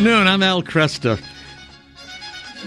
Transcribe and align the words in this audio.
Good 0.00 0.06
afternoon. 0.06 0.28
I'm 0.28 0.42
Al 0.42 0.62
Kresta. 0.62 1.22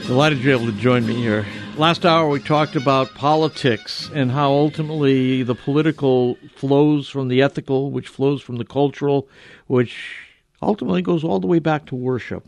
Delighted 0.06 0.44
you're 0.44 0.56
able 0.56 0.72
to 0.72 0.80
join 0.80 1.04
me 1.08 1.16
here. 1.16 1.48
Last 1.78 2.06
hour 2.06 2.30
we 2.30 2.40
talked 2.40 2.76
about 2.76 3.16
politics 3.16 4.12
and 4.14 4.30
how 4.30 4.52
ultimately 4.52 5.42
the 5.42 5.56
political 5.56 6.38
flows 6.56 7.10
from 7.10 7.30
the 7.30 7.42
ethical, 7.42 7.90
which 7.90 8.08
flows 8.08 8.44
from 8.44 8.58
the 8.58 8.64
cultural, 8.64 9.28
which 9.66 10.20
ultimately 10.62 11.02
goes 11.02 11.24
all 11.24 11.40
the 11.40 11.48
way 11.48 11.58
back 11.58 11.88
to 11.88 11.96
worship. 11.96 12.46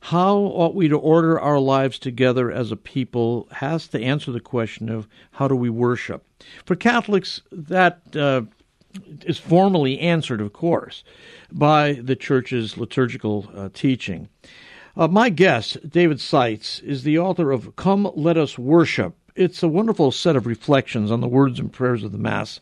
How 0.00 0.36
ought 0.36 0.74
we 0.74 0.86
to 0.88 0.98
order 0.98 1.40
our 1.40 1.58
lives 1.58 1.98
together 1.98 2.52
as 2.52 2.70
a 2.70 2.76
people 2.76 3.48
has 3.52 3.88
to 3.88 4.02
answer 4.02 4.32
the 4.32 4.38
question 4.38 4.90
of 4.90 5.08
how 5.32 5.48
do 5.48 5.56
we 5.56 5.70
worship. 5.70 6.26
For 6.66 6.76
Catholics, 6.76 7.40
that 7.50 8.02
uh, 8.14 8.42
is 9.24 9.38
formally 9.38 9.98
answered, 9.98 10.40
of 10.40 10.52
course, 10.52 11.04
by 11.52 11.94
the 11.94 12.16
church's 12.16 12.76
liturgical 12.76 13.50
uh, 13.54 13.68
teaching. 13.72 14.28
Uh, 14.96 15.08
my 15.08 15.28
guest, 15.28 15.88
David 15.88 16.20
Seitz, 16.20 16.80
is 16.80 17.04
the 17.04 17.18
author 17.18 17.52
of 17.52 17.76
Come 17.76 18.10
Let 18.14 18.36
Us 18.36 18.58
Worship. 18.58 19.14
It's 19.36 19.62
a 19.62 19.68
wonderful 19.68 20.10
set 20.10 20.36
of 20.36 20.46
reflections 20.46 21.10
on 21.10 21.20
the 21.20 21.28
words 21.28 21.60
and 21.60 21.72
prayers 21.72 22.02
of 22.02 22.12
the 22.12 22.18
Mass 22.18 22.60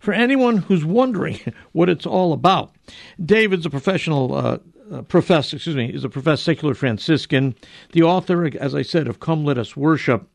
for 0.00 0.12
anyone 0.12 0.58
who's 0.58 0.84
wondering 0.84 1.40
what 1.72 1.88
it's 1.88 2.06
all 2.06 2.32
about. 2.32 2.74
David's 3.24 3.66
a 3.66 3.70
professional 3.70 4.34
uh, 4.34 4.58
uh, 4.92 5.02
professor, 5.02 5.56
excuse 5.56 5.76
me, 5.76 5.92
is 5.92 6.04
a 6.04 6.08
professed 6.08 6.44
secular 6.44 6.74
Franciscan, 6.74 7.54
the 7.92 8.02
author, 8.02 8.46
as 8.58 8.74
I 8.74 8.82
said, 8.82 9.06
of 9.06 9.20
Come 9.20 9.44
Let 9.44 9.58
Us 9.58 9.76
Worship, 9.76 10.28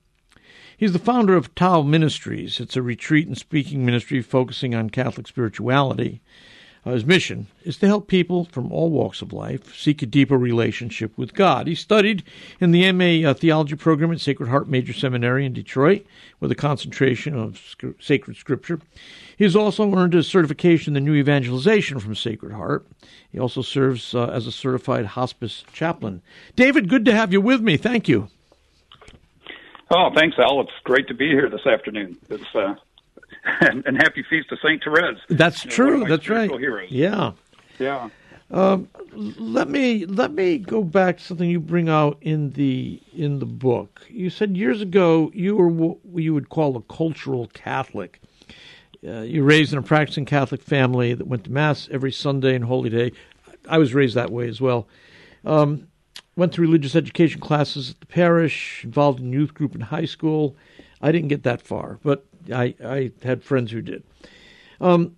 He's 0.78 0.94
the 0.94 1.00
founder 1.00 1.36
of 1.36 1.54
Tau 1.56 1.82
Ministries. 1.82 2.60
It's 2.60 2.76
a 2.76 2.82
retreat 2.82 3.28
and 3.28 3.38
speaking 3.38 3.86
ministry 3.86 4.22
focusing 4.22 4.74
on 4.74 4.90
Catholic 4.90 5.28
spirituality. 5.28 6.22
Uh, 6.86 6.92
his 6.92 7.06
mission 7.06 7.48
is 7.64 7.78
to 7.78 7.88
help 7.88 8.08
people 8.08 8.44
from 8.46 8.70
all 8.70 8.90
walks 8.90 9.22
of 9.22 9.32
life 9.32 9.74
seek 9.74 10.02
a 10.02 10.06
deeper 10.06 10.38
relationship 10.38 11.18
with 11.18 11.34
God. 11.34 11.66
He 11.66 11.76
studied 11.76 12.24
in 12.60 12.72
the 12.72 12.92
MA 12.92 13.30
uh, 13.30 13.34
theology 13.34 13.76
program 13.76 14.12
at 14.12 14.20
Sacred 14.20 14.50
Heart 14.50 14.68
Major 14.68 14.92
Seminary 14.92 15.46
in 15.46 15.54
Detroit 15.54 16.06
with 16.42 16.52
a 16.52 16.56
concentration 16.56 17.38
of 17.38 17.58
sc- 17.58 18.02
sacred 18.02 18.36
scripture. 18.36 18.82
He 19.38 19.46
has 19.46 19.56
also 19.56 19.96
earned 19.96 20.14
his 20.14 20.28
certification 20.28 20.94
in 20.96 21.06
the 21.06 21.10
New 21.10 21.18
Evangelization 21.18 22.00
from 22.00 22.16
Sacred 22.16 22.52
Heart. 22.52 22.86
He 23.32 23.40
also 23.40 23.62
serves 23.62 24.14
uh, 24.14 24.26
as 24.26 24.46
a 24.46 24.52
certified 24.52 25.06
hospice 25.06 25.64
chaplain. 25.72 26.22
David, 26.58 26.90
good 26.90 27.06
to 27.06 27.16
have 27.16 27.32
you 27.32 27.40
with 27.40 27.62
me. 27.62 27.78
Thank 27.78 28.10
you. 28.10 28.28
Oh, 29.96 30.10
thanks, 30.16 30.38
Al. 30.40 30.62
It's 30.62 30.72
great 30.84 31.08
to 31.10 31.14
be 31.14 31.28
here 31.28 31.50
this 31.50 31.68
afternoon. 31.68 32.18
It's 32.30 32.56
uh, 32.56 32.76
and, 33.62 33.86
and, 33.86 33.98
happy 33.98 34.26
feast 34.28 34.52
of 34.52 34.58
Saint 34.64 34.84
Therese. 34.84 35.20
That's 35.30 35.62
true. 35.62 36.06
That's 36.06 36.28
right. 36.30 36.50
Heroes. 36.50 36.90
Yeah. 36.90 37.34
Yeah. 37.78 38.10
Um, 38.50 38.88
let 39.16 39.68
me 39.68 40.06
let 40.06 40.32
me 40.32 40.58
go 40.58 40.84
back 40.84 41.18
to 41.18 41.24
something 41.24 41.50
you 41.50 41.60
bring 41.60 41.90
out 41.90 42.18
in 42.22 42.52
the 42.52 43.02
in 43.14 43.40
the 43.40 43.46
book. 43.46 44.02
You 44.10 44.30
said 44.30 44.56
years 44.56 44.82
ago 44.82 45.32
you 45.34 45.56
were 45.56 45.68
what 45.68 45.98
you 46.16 46.34
would 46.34 46.50
call 46.50 46.76
a 46.78 46.82
cultural 46.82 47.48
Catholic. 47.54 48.22
Uh, 49.06 49.22
you 49.22 49.42
were 49.42 49.48
raised 49.48 49.74
in 49.74 49.80
a 49.80 49.84
practicing 49.84 50.26
Catholic 50.26 50.62
family 50.62 51.14
that 51.14 51.28
went 51.28 51.44
to 51.46 51.52
mass 51.52 51.90
every 51.92 52.12
Sunday 52.12 52.56
and 52.56 52.66
Holy 52.66 52.90
Day. 52.90 53.12
I 53.68 53.78
was 53.78 53.94
raised 53.94 54.16
that 54.16 54.30
way 54.30 54.48
as 54.48 54.62
well. 54.62 54.88
Um, 55.46 55.88
went 56.36 56.54
to 56.54 56.62
religious 56.62 56.96
education 56.96 57.40
classes 57.40 57.92
at 57.92 58.00
the 58.00 58.06
parish, 58.06 58.84
involved 58.84 59.20
in 59.20 59.32
youth 59.32 59.54
group 59.54 59.76
in 59.76 59.82
high 59.82 60.06
school. 60.06 60.56
I 61.02 61.12
didn't 61.12 61.28
get 61.28 61.44
that 61.44 61.62
far, 61.62 62.00
but 62.04 62.26
I, 62.52 62.76
I 62.84 63.12
had 63.24 63.44
friends 63.44 63.72
who 63.72 63.82
did. 63.82 64.04
Um, 64.82 65.16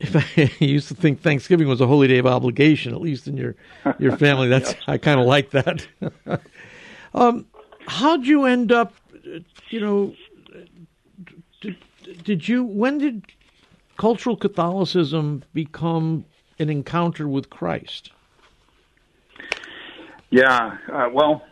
if 0.00 0.16
I, 0.16 0.50
used 0.64 0.88
to 0.88 0.94
think 0.94 1.20
Thanksgiving 1.20 1.68
was 1.68 1.80
a 1.80 1.86
holy 1.86 2.08
day 2.08 2.18
of 2.18 2.26
obligation, 2.26 2.92
at 2.92 3.00
least 3.00 3.26
in 3.28 3.36
your 3.36 3.54
your 3.98 4.16
family. 4.16 4.48
That's 4.48 4.74
I 4.86 4.98
kind 4.98 5.20
of 5.20 5.26
like 5.26 5.50
that. 5.50 5.86
um, 7.14 7.46
how'd 7.86 8.26
you 8.26 8.44
end 8.44 8.72
up? 8.72 8.94
You 9.70 9.80
know, 9.80 10.14
did, 11.60 11.76
did 12.24 12.48
you? 12.48 12.64
When 12.64 12.98
did 12.98 13.24
cultural 13.96 14.36
Catholicism 14.36 15.42
become 15.54 16.24
an 16.58 16.68
encounter 16.68 17.28
with 17.28 17.50
Christ? 17.50 18.12
Yeah, 20.30 20.78
uh, 20.92 21.08
well, 21.12 21.44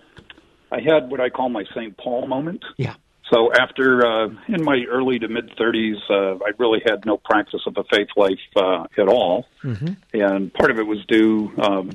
I 0.71 0.81
had 0.81 1.11
what 1.11 1.21
I 1.21 1.31
call 1.31 1.49
my 1.49 1.65
St. 1.75 1.97
Paul 1.97 2.27
moment. 2.27 2.65
Yeah. 2.77 2.95
So 3.33 3.53
after 3.53 4.07
uh, 4.07 4.29
in 4.49 4.63
my 4.65 4.85
early 4.89 5.19
to 5.19 5.29
mid 5.29 5.51
30s, 5.57 5.97
uh, 6.11 6.45
I 6.45 6.51
really 6.59 6.83
had 6.85 7.07
no 7.07 7.17
practice 7.17 7.63
of 7.67 7.77
a 7.77 7.85
faith 7.85 8.09
life 8.17 8.39
uh, 8.57 8.85
at 8.99 9.09
all, 9.09 9.47
mm-hmm. 9.63 9.95
and 10.13 10.53
part 10.53 10.71
of 10.71 10.79
it 10.79 10.87
was 10.87 11.05
due, 11.07 11.51
um, 11.59 11.91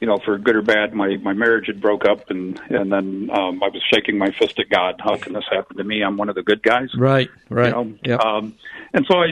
you 0.00 0.06
know, 0.06 0.18
for 0.18 0.36
good 0.36 0.56
or 0.56 0.62
bad, 0.62 0.92
my 0.92 1.16
my 1.16 1.32
marriage 1.32 1.68
had 1.68 1.80
broke 1.80 2.04
up, 2.04 2.28
and 2.28 2.60
and 2.68 2.92
then 2.92 3.30
um, 3.32 3.62
I 3.62 3.68
was 3.68 3.82
shaking 3.92 4.18
my 4.18 4.30
fist 4.30 4.58
at 4.58 4.68
God. 4.68 5.00
How 5.02 5.16
can 5.16 5.32
this 5.32 5.44
happen 5.50 5.78
to 5.78 5.84
me? 5.84 6.02
I'm 6.02 6.18
one 6.18 6.28
of 6.28 6.34
the 6.34 6.42
good 6.42 6.62
guys, 6.62 6.90
right? 6.96 7.30
Right. 7.48 7.66
You 7.68 7.72
know? 7.72 7.94
yep. 8.04 8.20
um, 8.20 8.54
and 8.92 9.06
so 9.10 9.18
I, 9.18 9.28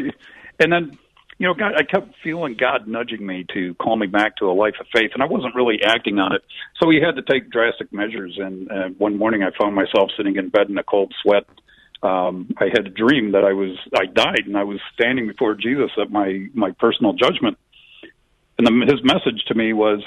and 0.59 0.73
then 0.73 0.99
you 1.41 1.47
know, 1.47 1.55
God, 1.55 1.73
I 1.75 1.85
kept 1.85 2.15
feeling 2.23 2.55
God 2.55 2.87
nudging 2.87 3.27
me 3.27 3.47
to 3.55 3.73
call 3.77 3.97
me 3.97 4.07
back 4.07 4.37
to 4.37 4.51
a 4.51 4.53
life 4.53 4.75
of 4.79 4.87
faith, 4.95 5.13
and 5.15 5.23
I 5.23 5.27
wasn't 5.27 5.55
really 5.55 5.79
acting 5.83 6.19
on 6.19 6.35
it. 6.35 6.43
So 6.79 6.87
we 6.87 7.01
had 7.01 7.17
to 7.17 7.23
take 7.23 7.51
drastic 7.51 7.95
measures. 7.95 8.37
And 8.39 8.71
uh, 8.71 8.89
one 8.99 9.17
morning, 9.17 9.43
I 9.43 9.49
found 9.59 9.75
myself 9.75 10.11
sitting 10.19 10.37
in 10.37 10.51
bed 10.51 10.69
in 10.69 10.77
a 10.77 10.83
cold 10.83 11.15
sweat. 11.23 11.47
Um, 12.03 12.55
I 12.59 12.67
had 12.67 12.87
a 12.87 12.91
dream 12.91 13.33
that 13.33 13.45
I 13.45 13.55
was 13.55 13.79
I 13.97 14.05
died, 14.05 14.43
and 14.47 14.55
I 14.55 14.65
was 14.65 14.81
standing 14.93 15.29
before 15.29 15.55
Jesus 15.55 15.91
at 15.99 16.11
my 16.11 16.47
my 16.53 16.73
personal 16.73 17.15
judgment. 17.15 17.57
And 18.59 18.67
the, 18.67 18.93
his 18.93 19.03
message 19.03 19.43
to 19.47 19.55
me 19.55 19.73
was, 19.73 20.03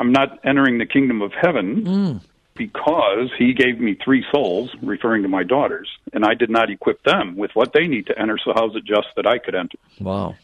"I'm 0.00 0.10
not 0.10 0.40
entering 0.44 0.78
the 0.78 0.86
kingdom 0.86 1.22
of 1.22 1.32
heaven." 1.40 1.84
Mm. 1.84 2.20
Because 2.54 3.30
he 3.38 3.54
gave 3.54 3.78
me 3.78 3.96
three 4.04 4.24
souls, 4.32 4.74
referring 4.82 5.22
to 5.22 5.28
my 5.28 5.44
daughters, 5.44 5.88
and 6.12 6.24
I 6.24 6.34
did 6.34 6.50
not 6.50 6.70
equip 6.70 7.00
them 7.04 7.36
with 7.36 7.52
what 7.54 7.72
they 7.72 7.86
need 7.86 8.08
to 8.08 8.18
enter. 8.18 8.36
So 8.44 8.52
how's 8.52 8.74
it 8.74 8.84
just 8.84 9.06
that 9.14 9.28
I 9.28 9.38
could 9.38 9.54
enter? 9.54 9.78
Wow. 10.00 10.34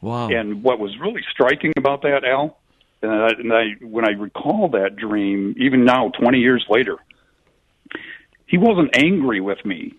Wow. 0.00 0.28
And 0.28 0.62
what 0.62 0.78
was 0.78 0.96
really 1.00 1.22
striking 1.30 1.72
about 1.76 2.02
that, 2.02 2.24
Al, 2.24 2.58
and 3.02 3.12
I, 3.12 3.28
and 3.28 3.52
I 3.52 3.84
when 3.84 4.04
I 4.04 4.12
recall 4.12 4.68
that 4.70 4.96
dream, 4.96 5.54
even 5.58 5.84
now, 5.84 6.10
20 6.20 6.38
years 6.38 6.64
later, 6.68 6.96
he 8.46 8.58
wasn't 8.58 8.96
angry 8.96 9.40
with 9.40 9.64
me. 9.64 9.94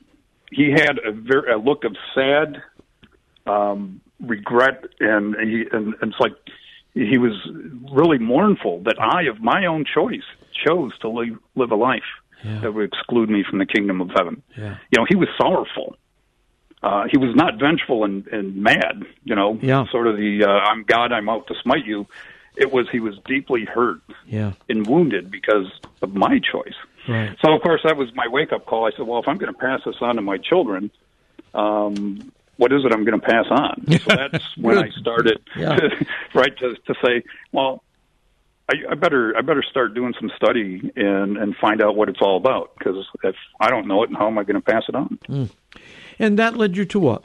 He 0.51 0.71
had 0.71 0.99
a, 1.05 1.11
very, 1.11 1.51
a 1.51 1.57
look 1.57 1.83
of 1.83 1.95
sad 2.15 2.61
um, 3.45 4.01
regret, 4.19 4.83
and, 4.99 5.35
he, 5.35 5.65
and, 5.71 5.93
and 6.01 6.11
it's 6.11 6.19
like 6.19 6.33
he 6.93 7.17
was 7.17 7.33
really 7.93 8.17
mournful 8.17 8.81
that 8.83 8.99
I, 8.99 9.23
of 9.23 9.41
my 9.41 9.65
own 9.65 9.85
choice, 9.85 10.23
chose 10.65 10.97
to 10.99 11.09
live, 11.09 11.37
live 11.55 11.71
a 11.71 11.75
life 11.75 12.01
yeah. 12.43 12.59
that 12.61 12.73
would 12.73 12.91
exclude 12.91 13.29
me 13.29 13.43
from 13.47 13.59
the 13.59 13.65
kingdom 13.65 14.01
of 14.01 14.09
heaven. 14.15 14.41
Yeah. 14.57 14.77
You 14.91 14.97
know, 15.01 15.05
he 15.07 15.15
was 15.15 15.27
sorrowful 15.37 15.95
uh, 16.81 17.05
he 17.11 17.17
was 17.17 17.35
not 17.35 17.59
vengeful 17.59 18.05
and, 18.05 18.25
and 18.27 18.55
mad, 18.55 19.03
you 19.23 19.35
know, 19.35 19.57
yeah. 19.61 19.85
sort 19.91 20.07
of 20.07 20.15
the 20.15 20.45
uh, 20.45 20.49
I'm 20.49 20.83
God, 20.83 21.11
I'm 21.11 21.27
out 21.27 21.47
to 21.47 21.55
smite 21.61 21.85
you. 21.85 22.07
It 22.55 22.71
was 22.71 22.87
he 22.91 22.99
was 22.99 23.15
deeply 23.25 23.65
hurt 23.65 24.01
yeah. 24.25 24.53
and 24.67 24.85
wounded 24.87 25.31
because 25.31 25.67
of 26.01 26.13
my 26.13 26.39
choice. 26.39 26.75
Right. 27.07 27.35
So 27.41 27.53
of 27.53 27.61
course 27.61 27.81
that 27.83 27.97
was 27.97 28.09
my 28.15 28.27
wake 28.27 28.51
up 28.51 28.65
call. 28.65 28.85
I 28.85 28.91
said, 28.95 29.07
well, 29.07 29.19
if 29.19 29.27
I'm 29.27 29.37
going 29.37 29.53
to 29.53 29.59
pass 29.59 29.81
this 29.85 29.95
on 30.01 30.15
to 30.15 30.21
my 30.21 30.37
children, 30.37 30.91
um, 31.53 32.31
what 32.57 32.73
is 32.73 32.83
it 32.85 32.93
I'm 32.93 33.05
going 33.05 33.19
to 33.19 33.25
pass 33.25 33.45
on? 33.49 33.85
So 33.99 34.15
that's 34.15 34.57
when 34.57 34.77
I 34.77 34.89
started, 34.99 35.39
yeah. 35.55 35.75
to, 35.75 36.05
right, 36.33 36.55
to, 36.57 36.75
to 36.75 36.95
say, 37.03 37.23
well, 37.51 37.83
I, 38.69 38.91
I 38.91 38.95
better 38.95 39.35
I 39.35 39.41
better 39.41 39.63
start 39.63 39.93
doing 39.95 40.13
some 40.19 40.31
study 40.35 40.91
and 40.95 41.37
and 41.37 41.55
find 41.55 41.81
out 41.81 41.95
what 41.95 42.07
it's 42.07 42.19
all 42.21 42.37
about 42.37 42.75
because 42.77 43.05
if 43.23 43.35
I 43.59 43.69
don't 43.69 43.87
know 43.87 44.03
it, 44.03 44.09
how 44.13 44.27
am 44.27 44.37
I 44.37 44.43
going 44.43 44.61
to 44.61 44.61
pass 44.61 44.83
it 44.87 44.95
on? 44.95 45.17
Mm. 45.27 45.49
And 46.19 46.37
that 46.37 46.57
led 46.57 46.75
you 46.75 46.85
to 46.85 46.99
what? 46.99 47.23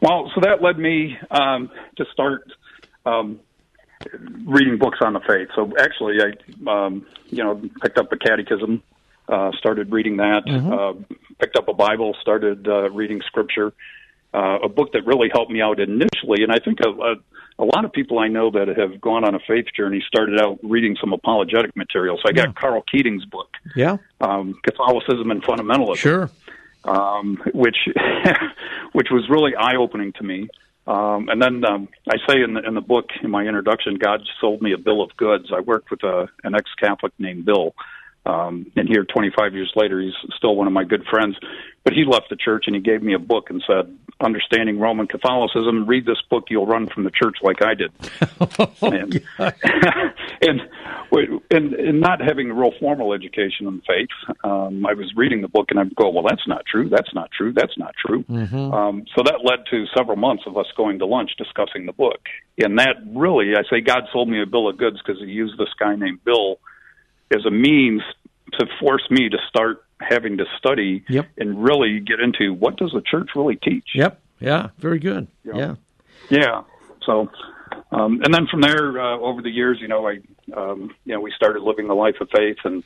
Well, 0.00 0.32
so 0.34 0.40
that 0.40 0.62
led 0.62 0.78
me 0.78 1.16
um, 1.30 1.70
to 1.96 2.04
start 2.12 2.50
um, 3.06 3.38
reading 4.44 4.78
books 4.78 4.98
on 5.00 5.12
the 5.12 5.20
faith. 5.20 5.48
So 5.54 5.72
actually, 5.78 6.18
I 6.20 6.70
um, 6.70 7.06
you 7.28 7.44
know 7.44 7.62
picked 7.80 7.98
up 7.98 8.10
a 8.10 8.16
catechism, 8.16 8.82
uh, 9.28 9.52
started 9.58 9.92
reading 9.92 10.16
that, 10.16 10.44
mm-hmm. 10.44 10.72
uh, 10.72 11.16
picked 11.38 11.56
up 11.56 11.68
a 11.68 11.74
Bible, 11.74 12.16
started 12.20 12.66
uh, 12.66 12.90
reading 12.90 13.20
Scripture. 13.26 13.72
Uh, 14.34 14.58
a 14.62 14.68
book 14.68 14.92
that 14.94 15.04
really 15.04 15.28
helped 15.30 15.52
me 15.52 15.60
out 15.60 15.78
initially, 15.78 16.42
and 16.42 16.50
I 16.50 16.58
think 16.58 16.78
a, 16.80 16.88
a, 16.88 17.14
a 17.58 17.64
lot 17.66 17.84
of 17.84 17.92
people 17.92 18.18
I 18.18 18.28
know 18.28 18.50
that 18.50 18.66
have 18.66 18.98
gone 18.98 19.24
on 19.24 19.34
a 19.34 19.38
faith 19.46 19.66
journey 19.76 20.02
started 20.08 20.40
out 20.40 20.58
reading 20.62 20.96
some 20.98 21.12
apologetic 21.12 21.76
material. 21.76 22.16
So 22.16 22.30
I 22.30 22.32
got 22.32 22.48
yeah. 22.48 22.52
Karl 22.54 22.82
Keating's 22.90 23.26
book, 23.26 23.50
yeah, 23.76 23.98
um, 24.22 24.58
Catholicism 24.64 25.30
and 25.30 25.42
Fundamentalism. 25.42 25.96
Sure 25.96 26.30
um, 26.84 27.42
which 27.54 27.76
which 28.92 29.08
was 29.10 29.28
really 29.28 29.54
eye 29.54 29.76
opening 29.76 30.12
to 30.14 30.24
me. 30.24 30.48
Um, 30.86 31.28
and 31.28 31.40
then 31.40 31.64
um, 31.64 31.88
I 32.08 32.16
say 32.28 32.42
in 32.42 32.54
the, 32.54 32.66
in 32.66 32.74
the 32.74 32.80
book 32.80 33.10
in 33.22 33.30
my 33.30 33.44
introduction, 33.44 33.96
God 33.96 34.20
sold 34.40 34.62
me 34.62 34.72
a 34.72 34.78
bill 34.78 35.00
of 35.00 35.16
goods. 35.16 35.52
I 35.54 35.60
worked 35.60 35.90
with 35.90 36.02
a, 36.02 36.28
an 36.42 36.54
ex 36.54 36.70
Catholic 36.80 37.12
named 37.18 37.44
Bill, 37.44 37.74
Um, 38.24 38.70
and 38.76 38.88
here, 38.88 39.04
25 39.04 39.54
years 39.54 39.72
later, 39.74 40.00
he's 40.00 40.12
still 40.36 40.54
one 40.54 40.66
of 40.66 40.72
my 40.72 40.84
good 40.84 41.04
friends. 41.10 41.36
But 41.84 41.94
he 41.94 42.04
left 42.04 42.30
the 42.30 42.36
church 42.36 42.64
and 42.68 42.76
he 42.76 42.80
gave 42.80 43.02
me 43.02 43.12
a 43.14 43.18
book 43.18 43.50
and 43.50 43.60
said, 43.66 43.92
"Understanding 44.20 44.78
Roman 44.78 45.08
Catholicism. 45.08 45.84
Read 45.84 46.06
this 46.06 46.22
book. 46.30 46.44
You'll 46.48 46.66
run 46.66 46.86
from 46.86 47.02
the 47.02 47.10
church 47.10 47.38
like 47.42 47.60
I 47.60 47.74
did." 47.74 47.90
and, 48.82 49.20
and, 50.40 50.60
and 51.50 51.74
and 51.74 52.00
not 52.00 52.20
having 52.20 52.52
a 52.52 52.54
real 52.54 52.70
formal 52.78 53.12
education 53.12 53.66
in 53.66 53.80
faith, 53.80 54.36
um, 54.44 54.86
I 54.86 54.94
was 54.94 55.12
reading 55.16 55.42
the 55.42 55.48
book 55.48 55.66
and 55.70 55.80
I'd 55.80 55.96
go, 55.96 56.08
"Well, 56.08 56.24
that's 56.28 56.46
not 56.46 56.64
true. 56.66 56.88
That's 56.88 57.12
not 57.14 57.32
true. 57.36 57.52
That's 57.52 57.76
not 57.76 57.96
true." 58.06 58.22
Mm-hmm. 58.30 58.72
Um, 58.72 59.04
so 59.16 59.24
that 59.24 59.40
led 59.42 59.66
to 59.70 59.84
several 59.96 60.16
months 60.16 60.44
of 60.46 60.56
us 60.56 60.66
going 60.76 61.00
to 61.00 61.06
lunch 61.06 61.32
discussing 61.36 61.86
the 61.86 61.92
book. 61.92 62.20
And 62.58 62.78
that 62.78 63.02
really, 63.08 63.54
I 63.56 63.62
say, 63.68 63.80
God 63.80 64.04
sold 64.12 64.28
me 64.28 64.40
a 64.40 64.46
bill 64.46 64.68
of 64.68 64.78
goods 64.78 64.98
because 65.04 65.20
he 65.20 65.26
used 65.26 65.58
this 65.58 65.74
guy 65.80 65.96
named 65.96 66.22
Bill 66.24 66.60
as 67.34 67.44
a 67.46 67.50
means 67.50 68.02
to 68.58 68.66
force 68.80 69.08
me 69.10 69.28
to 69.28 69.38
start 69.48 69.84
having 70.00 70.38
to 70.38 70.44
study 70.58 71.04
yep. 71.08 71.28
and 71.38 71.62
really 71.62 72.00
get 72.00 72.20
into 72.20 72.52
what 72.52 72.76
does 72.76 72.92
the 72.92 73.00
church 73.00 73.30
really 73.34 73.56
teach. 73.56 73.90
Yep. 73.94 74.20
Yeah. 74.40 74.68
Very 74.78 74.98
good. 74.98 75.28
Yeah. 75.44 75.76
Yeah. 76.28 76.62
So, 77.06 77.30
um, 77.90 78.20
and 78.22 78.32
then 78.34 78.46
from 78.46 78.60
there, 78.60 79.00
uh, 79.00 79.18
over 79.18 79.42
the 79.42 79.50
years, 79.50 79.78
you 79.80 79.88
know, 79.88 80.06
I, 80.06 80.18
um, 80.54 80.94
you 81.04 81.14
know, 81.14 81.20
we 81.20 81.32
started 81.32 81.62
living 81.62 81.88
the 81.88 81.94
life 81.94 82.16
of 82.20 82.28
faith, 82.30 82.58
and 82.64 82.82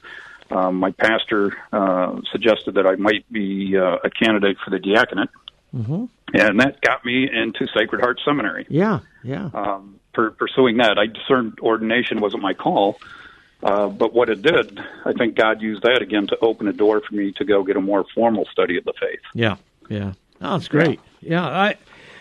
um, 0.50 0.76
my 0.76 0.92
pastor 0.92 1.56
uh, 1.72 2.20
suggested 2.31 2.75
that 2.75 2.87
I 2.87 2.96
might 2.96 3.31
be 3.32 3.76
uh, 3.76 3.96
a 4.04 4.10
candidate 4.10 4.58
for 4.64 4.70
the 4.70 4.78
diaconate, 4.78 5.31
mm-hmm. 5.75 6.04
and 6.34 6.60
that 6.60 6.81
got 6.81 7.04
me 7.04 7.28
into 7.31 7.66
Sacred 7.76 8.00
Heart 8.00 8.20
Seminary. 8.25 8.66
Yeah. 8.69 9.00
Yeah. 9.25 9.50
Um, 9.54 10.00
per- 10.12 10.31
pursuing 10.31 10.78
that, 10.78 10.99
I 10.99 11.06
discerned 11.06 11.58
ordination 11.60 12.20
wasn't 12.20 12.42
my 12.42 12.54
call. 12.54 12.99
Uh, 13.62 13.88
but 13.88 14.12
what 14.12 14.28
it 14.28 14.42
did, 14.42 14.78
I 15.04 15.12
think 15.12 15.34
God 15.34 15.62
used 15.62 15.82
that 15.82 16.02
again 16.02 16.26
to 16.28 16.38
open 16.40 16.68
a 16.68 16.72
door 16.72 17.00
for 17.00 17.14
me 17.14 17.32
to 17.32 17.44
go 17.44 17.62
get 17.62 17.76
a 17.76 17.80
more 17.80 18.04
formal 18.14 18.46
study 18.52 18.76
of 18.76 18.84
the 18.84 18.92
faith. 19.00 19.20
Yeah, 19.34 19.56
yeah, 19.88 20.12
oh, 20.40 20.52
that's 20.52 20.68
great. 20.68 21.00
Yeah, 21.20 21.30
yeah 21.30 21.46
I, 21.46 21.76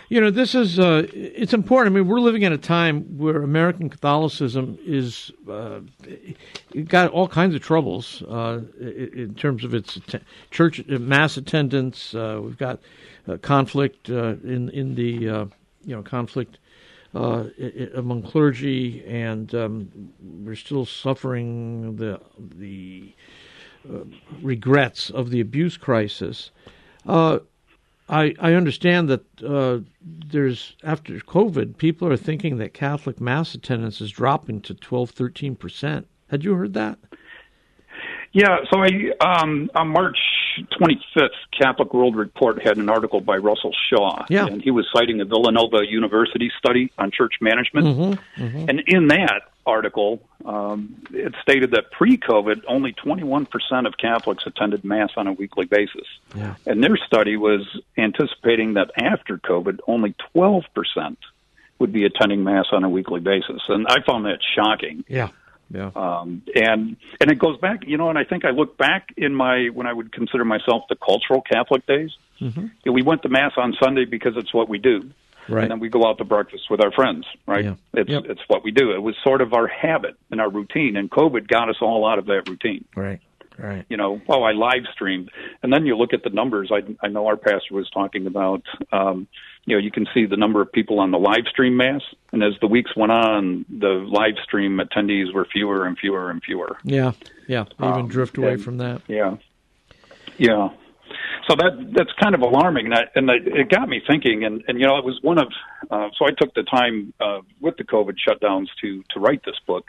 you 0.09 0.21
know, 0.21 0.29
this 0.29 0.55
is 0.55 0.79
uh, 0.79 1.07
it's 1.13 1.53
important. 1.53 1.93
I 1.93 1.99
mean, 1.99 2.07
we're 2.07 2.19
living 2.19 2.43
in 2.43 2.53
a 2.53 2.57
time 2.57 3.17
where 3.17 3.41
American 3.41 3.89
Catholicism 3.89 4.77
is 4.85 5.31
uh, 5.49 5.79
got 6.85 7.11
all 7.11 7.27
kinds 7.27 7.55
of 7.55 7.61
troubles 7.61 8.21
uh, 8.23 8.61
in 8.79 9.35
terms 9.35 9.63
of 9.63 9.73
its 9.73 9.99
church 10.51 10.85
mass 10.87 11.37
attendance. 11.37 12.13
Uh, 12.13 12.39
we've 12.41 12.57
got 12.57 12.79
uh, 13.27 13.37
conflict 13.37 14.09
uh, 14.09 14.35
in 14.43 14.69
in 14.69 14.95
the 14.95 15.03
you 15.03 15.49
know 15.95 16.03
conflict 16.03 16.59
uh, 17.15 17.45
among 17.95 18.23
clergy, 18.23 19.03
and 19.05 19.55
um, 19.55 20.11
we're 20.43 20.55
still 20.55 20.85
suffering 20.85 21.95
the 21.95 22.19
the 22.37 23.13
uh, 23.89 23.99
regrets 24.41 25.09
of 25.09 25.29
the 25.29 25.39
abuse 25.39 25.77
crisis. 25.77 26.51
Uh, 27.07 27.39
I 28.09 28.35
I 28.39 28.53
understand 28.53 29.07
that 29.09 29.43
uh, 29.43 29.79
there's 30.01 30.75
after 30.83 31.13
COVID, 31.13 31.77
people 31.77 32.07
are 32.09 32.17
thinking 32.17 32.57
that 32.57 32.73
Catholic 32.73 33.21
mass 33.21 33.55
attendance 33.55 34.01
is 34.01 34.11
dropping 34.11 34.61
to 34.61 34.73
12, 34.73 35.11
13 35.11 35.55
percent. 35.55 36.07
Had 36.27 36.43
you 36.43 36.55
heard 36.55 36.73
that? 36.73 36.99
Yeah, 38.33 38.57
so 38.69 38.83
I 38.83 38.89
um, 39.25 39.71
on 39.73 39.87
March 39.87 40.17
25th, 40.57 41.29
Catholic 41.57 41.93
World 41.93 42.15
Report 42.15 42.61
had 42.61 42.77
an 42.77 42.89
article 42.89 43.21
by 43.21 43.37
Russell 43.37 43.73
Shaw, 43.89 44.25
yeah. 44.29 44.45
and 44.45 44.61
he 44.61 44.71
was 44.71 44.87
citing 44.93 45.21
a 45.21 45.25
Villanova 45.25 45.85
University 45.87 46.51
study 46.57 46.91
on 46.97 47.11
church 47.11 47.35
management. 47.41 47.87
Mm-hmm, 47.87 48.43
mm-hmm. 48.43 48.69
And 48.69 48.83
in 48.87 49.07
that 49.07 49.41
article, 49.65 50.21
um, 50.45 50.95
it 51.11 51.33
stated 51.41 51.71
that 51.71 51.91
pre-COVID, 51.91 52.63
only 52.67 52.93
21% 52.93 53.47
of 53.87 53.97
Catholics 53.97 54.43
attended 54.45 54.83
Mass 54.83 55.09
on 55.17 55.27
a 55.27 55.33
weekly 55.33 55.65
basis. 55.65 56.07
Yeah. 56.35 56.55
And 56.65 56.83
their 56.83 56.97
study 56.97 57.35
was 57.37 57.61
anticipating 57.97 58.75
that 58.75 58.91
after 58.97 59.37
COVID, 59.37 59.79
only 59.87 60.15
12% 60.35 60.63
would 61.79 61.91
be 61.91 62.05
attending 62.05 62.43
Mass 62.43 62.67
on 62.71 62.83
a 62.83 62.89
weekly 62.89 63.19
basis. 63.19 63.61
And 63.67 63.87
I 63.87 64.01
found 64.01 64.25
that 64.25 64.39
shocking. 64.55 65.03
Yeah. 65.07 65.29
Yeah. 65.69 65.91
Um, 65.95 66.43
and 66.53 66.95
and 67.19 67.31
it 67.31 67.39
goes 67.39 67.57
back, 67.59 67.87
you 67.87 67.97
know, 67.97 68.09
and 68.09 68.17
I 68.17 68.23
think 68.23 68.45
I 68.45 68.51
look 68.51 68.77
back 68.77 69.09
in 69.17 69.33
my 69.33 69.67
when 69.73 69.87
I 69.87 69.93
would 69.93 70.11
consider 70.11 70.45
myself 70.45 70.83
the 70.89 70.95
cultural 70.95 71.41
Catholic 71.41 71.85
days. 71.85 72.11
Mm-hmm. 72.41 72.91
we 72.91 73.01
went 73.01 73.21
to 73.23 73.29
mass 73.29 73.53
on 73.55 73.73
Sunday 73.81 74.03
because 74.03 74.33
it's 74.35 74.53
what 74.53 74.67
we 74.67 74.77
do, 74.77 75.09
right? 75.47 75.63
And 75.63 75.71
then 75.71 75.79
we 75.79 75.89
go 75.89 76.05
out 76.05 76.17
to 76.17 76.25
breakfast 76.25 76.69
with 76.69 76.81
our 76.81 76.91
friends, 76.91 77.25
right? 77.47 77.63
Yeah. 77.63 77.75
It's 77.93 78.09
yep. 78.09 78.25
it's 78.25 78.41
what 78.47 78.63
we 78.63 78.71
do. 78.71 78.91
It 78.91 79.01
was 79.01 79.15
sort 79.23 79.41
of 79.41 79.53
our 79.53 79.67
habit 79.67 80.17
and 80.31 80.41
our 80.41 80.49
routine, 80.49 80.97
and 80.97 81.09
COVID 81.09 81.47
got 81.47 81.69
us 81.69 81.77
all 81.81 82.05
out 82.05 82.19
of 82.19 82.25
that 82.25 82.49
routine. 82.49 82.85
Right. 82.95 83.21
Right. 83.57 83.85
You 83.89 83.97
know, 83.97 84.21
oh, 84.27 84.43
I 84.43 84.51
live 84.51 84.83
streamed, 84.93 85.31
and 85.63 85.71
then 85.71 85.85
you 85.85 85.95
look 85.95 86.13
at 86.13 86.23
the 86.23 86.29
numbers. 86.29 86.71
I 86.71 86.81
I 87.05 87.07
know 87.07 87.27
our 87.27 87.37
pastor 87.37 87.73
was 87.73 87.89
talking 87.89 88.27
about. 88.27 88.63
Um, 88.91 89.27
you 89.65 89.75
know, 89.75 89.81
you 89.81 89.91
can 89.91 90.05
see 90.13 90.25
the 90.25 90.37
number 90.37 90.61
of 90.61 90.71
people 90.71 90.99
on 90.99 91.11
the 91.11 91.17
live 91.17 91.45
stream 91.49 91.75
mass, 91.77 92.01
and 92.31 92.43
as 92.43 92.53
the 92.61 92.67
weeks 92.67 92.95
went 92.95 93.11
on, 93.11 93.65
the 93.69 94.05
live 94.07 94.35
stream 94.43 94.79
attendees 94.79 95.33
were 95.33 95.45
fewer 95.51 95.85
and 95.85 95.97
fewer 95.97 96.29
and 96.29 96.43
fewer. 96.43 96.77
Yeah, 96.83 97.13
yeah, 97.47 97.65
even 97.79 97.93
Um, 98.01 98.07
drift 98.07 98.37
away 98.37 98.53
and- 98.53 98.63
from 98.63 98.77
that. 98.77 99.01
Yeah, 99.07 99.37
yeah. 100.37 100.69
So 101.47 101.55
that 101.55 101.91
that's 101.95 102.11
kind 102.21 102.33
of 102.35 102.41
alarming, 102.41 102.87
and, 102.87 102.95
I, 102.95 103.03
and 103.15 103.31
I, 103.31 103.35
it 103.35 103.69
got 103.69 103.87
me 103.87 104.01
thinking. 104.05 104.43
And, 104.43 104.63
and 104.67 104.79
you 104.79 104.85
know, 104.87 104.97
it 104.97 105.05
was 105.05 105.19
one 105.21 105.37
of 105.37 105.47
uh, 105.89 106.09
so 106.17 106.25
I 106.25 106.31
took 106.31 106.53
the 106.55 106.63
time 106.63 107.13
uh, 107.19 107.41
with 107.61 107.77
the 107.77 107.83
COVID 107.83 108.15
shutdowns 108.27 108.67
to 108.81 109.03
to 109.11 109.19
write 109.19 109.43
this 109.45 109.55
book 109.67 109.85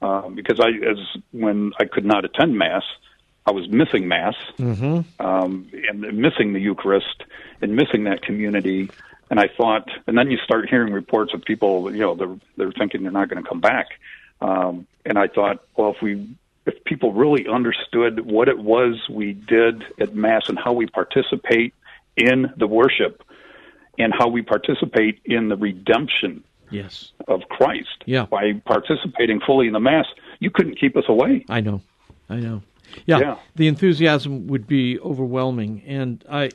uh, 0.00 0.28
because 0.28 0.60
I 0.60 0.68
as 0.68 0.98
when 1.32 1.72
I 1.78 1.84
could 1.84 2.04
not 2.04 2.24
attend 2.24 2.56
mass, 2.56 2.84
I 3.46 3.50
was 3.52 3.68
missing 3.68 4.08
mass 4.08 4.34
Mm-hmm. 4.58 5.24
um, 5.24 5.70
and 5.88 6.00
missing 6.18 6.52
the 6.52 6.60
Eucharist 6.60 7.24
and 7.62 7.74
missing 7.76 8.04
that 8.04 8.22
community. 8.22 8.90
And 9.30 9.38
I 9.38 9.48
thought, 9.48 9.88
and 10.06 10.16
then 10.16 10.30
you 10.30 10.38
start 10.38 10.68
hearing 10.70 10.92
reports 10.92 11.34
of 11.34 11.42
people, 11.42 11.92
you 11.92 12.00
know, 12.00 12.14
they're 12.14 12.36
they're 12.56 12.72
thinking 12.72 13.02
they're 13.02 13.12
not 13.12 13.28
going 13.28 13.42
to 13.42 13.48
come 13.48 13.60
back. 13.60 13.88
Um, 14.40 14.86
and 15.04 15.18
I 15.18 15.26
thought, 15.28 15.64
well, 15.76 15.90
if 15.90 16.00
we 16.02 16.28
if 16.66 16.84
people 16.84 17.12
really 17.12 17.46
understood 17.48 18.20
what 18.20 18.48
it 18.48 18.58
was 18.58 19.08
we 19.08 19.32
did 19.32 19.84
at 19.98 20.14
Mass 20.14 20.48
and 20.48 20.58
how 20.58 20.72
we 20.72 20.86
participate 20.86 21.74
in 22.16 22.52
the 22.56 22.66
worship 22.66 23.22
and 23.98 24.12
how 24.12 24.28
we 24.28 24.42
participate 24.42 25.20
in 25.24 25.48
the 25.48 25.56
redemption 25.56 26.44
Yes, 26.70 27.12
of 27.28 27.42
Christ 27.48 28.02
Yeah. 28.06 28.26
by 28.26 28.52
participating 28.64 29.40
fully 29.40 29.66
in 29.66 29.72
the 29.72 29.80
Mass, 29.80 30.06
you 30.40 30.50
couldn't 30.50 30.78
keep 30.78 30.96
us 30.96 31.04
away. 31.08 31.44
I 31.48 31.60
know, 31.60 31.80
I 32.28 32.36
know. 32.36 32.62
Yeah, 33.06 33.18
Yeah. 33.20 33.36
the 33.56 33.68
enthusiasm 33.68 34.46
would 34.46 34.66
be 34.66 34.98
overwhelming, 35.00 35.82
and 35.86 36.24
I, 36.30 36.50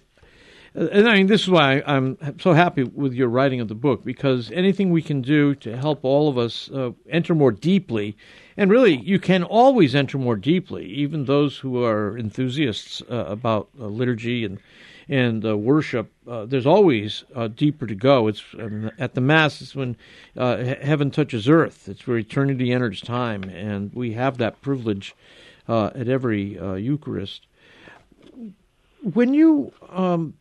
and 0.75 1.07
I 1.07 1.15
mean, 1.17 1.27
this 1.27 1.43
is 1.43 1.49
why 1.49 1.83
I'm 1.85 2.17
so 2.39 2.53
happy 2.53 2.83
with 2.83 3.13
your 3.13 3.27
writing 3.27 3.59
of 3.61 3.67
the 3.67 3.75
book 3.75 4.03
because 4.03 4.51
anything 4.51 4.89
we 4.91 5.03
can 5.03 5.21
do 5.21 5.53
to 5.55 5.77
help 5.77 5.99
all 6.03 6.27
of 6.29 6.37
us 6.37 6.71
uh, 6.71 6.91
enter 7.09 7.35
more 7.35 7.51
deeply, 7.51 8.17
and 8.57 8.71
really, 8.71 8.95
you 8.97 9.19
can 9.19 9.43
always 9.43 9.93
enter 9.95 10.17
more 10.17 10.35
deeply, 10.35 10.85
even 10.85 11.25
those 11.25 11.57
who 11.59 11.83
are 11.83 12.17
enthusiasts 12.17 13.01
uh, 13.11 13.25
about 13.27 13.69
uh, 13.79 13.85
liturgy 13.85 14.43
and 14.45 14.57
and 15.09 15.45
uh, 15.45 15.57
worship. 15.57 16.11
Uh, 16.27 16.45
there's 16.45 16.65
always 16.65 17.23
uh, 17.35 17.47
deeper 17.47 17.85
to 17.87 17.95
go. 17.95 18.27
It's 18.27 18.43
um, 18.57 18.91
at 18.97 19.13
the 19.13 19.21
mass. 19.21 19.61
It's 19.61 19.75
when 19.75 19.95
uh, 20.37 20.57
he- 20.57 20.75
heaven 20.81 21.11
touches 21.11 21.49
earth. 21.49 21.87
It's 21.89 22.07
where 22.07 22.17
eternity 22.17 22.71
enters 22.71 23.01
time, 23.01 23.43
and 23.43 23.93
we 23.93 24.13
have 24.13 24.37
that 24.37 24.61
privilege 24.61 25.15
uh, 25.67 25.91
at 25.95 26.07
every 26.07 26.57
uh, 26.57 26.73
Eucharist. 26.73 27.47
When 29.01 29.33
you 29.33 29.73
um, 29.89 30.35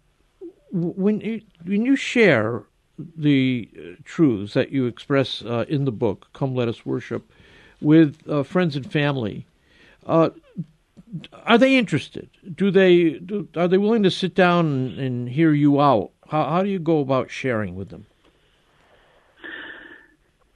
when 0.71 1.21
you, 1.21 1.43
when 1.65 1.85
you 1.85 1.97
share 1.97 2.63
the 2.99 3.69
truths 4.05 4.55
that 4.55 4.71
you 4.71 4.87
express 4.87 5.41
in 5.41 5.85
the 5.85 5.93
book, 5.93 6.29
"Come, 6.33 6.55
Let 6.55 6.69
Us 6.69 6.87
Worship," 6.87 7.29
with 7.81 8.47
friends 8.47 8.77
and 8.77 8.91
family, 8.91 9.47
are 11.45 11.59
they 11.59 11.77
interested? 11.77 12.29
Do 12.55 12.71
they 12.71 13.11
do, 13.19 13.49
are 13.57 13.69
they 13.69 13.79
willing 13.79 14.03
to 14.05 14.11
sit 14.11 14.35
down 14.35 14.67
and, 14.67 14.99
and 14.99 15.29
hear 15.29 15.53
you 15.53 15.81
out? 15.81 16.11
How, 16.29 16.45
how 16.49 16.63
do 16.63 16.69
you 16.69 16.79
go 16.79 17.01
about 17.01 17.31
sharing 17.31 17.75
with 17.77 17.91
them? 17.91 18.07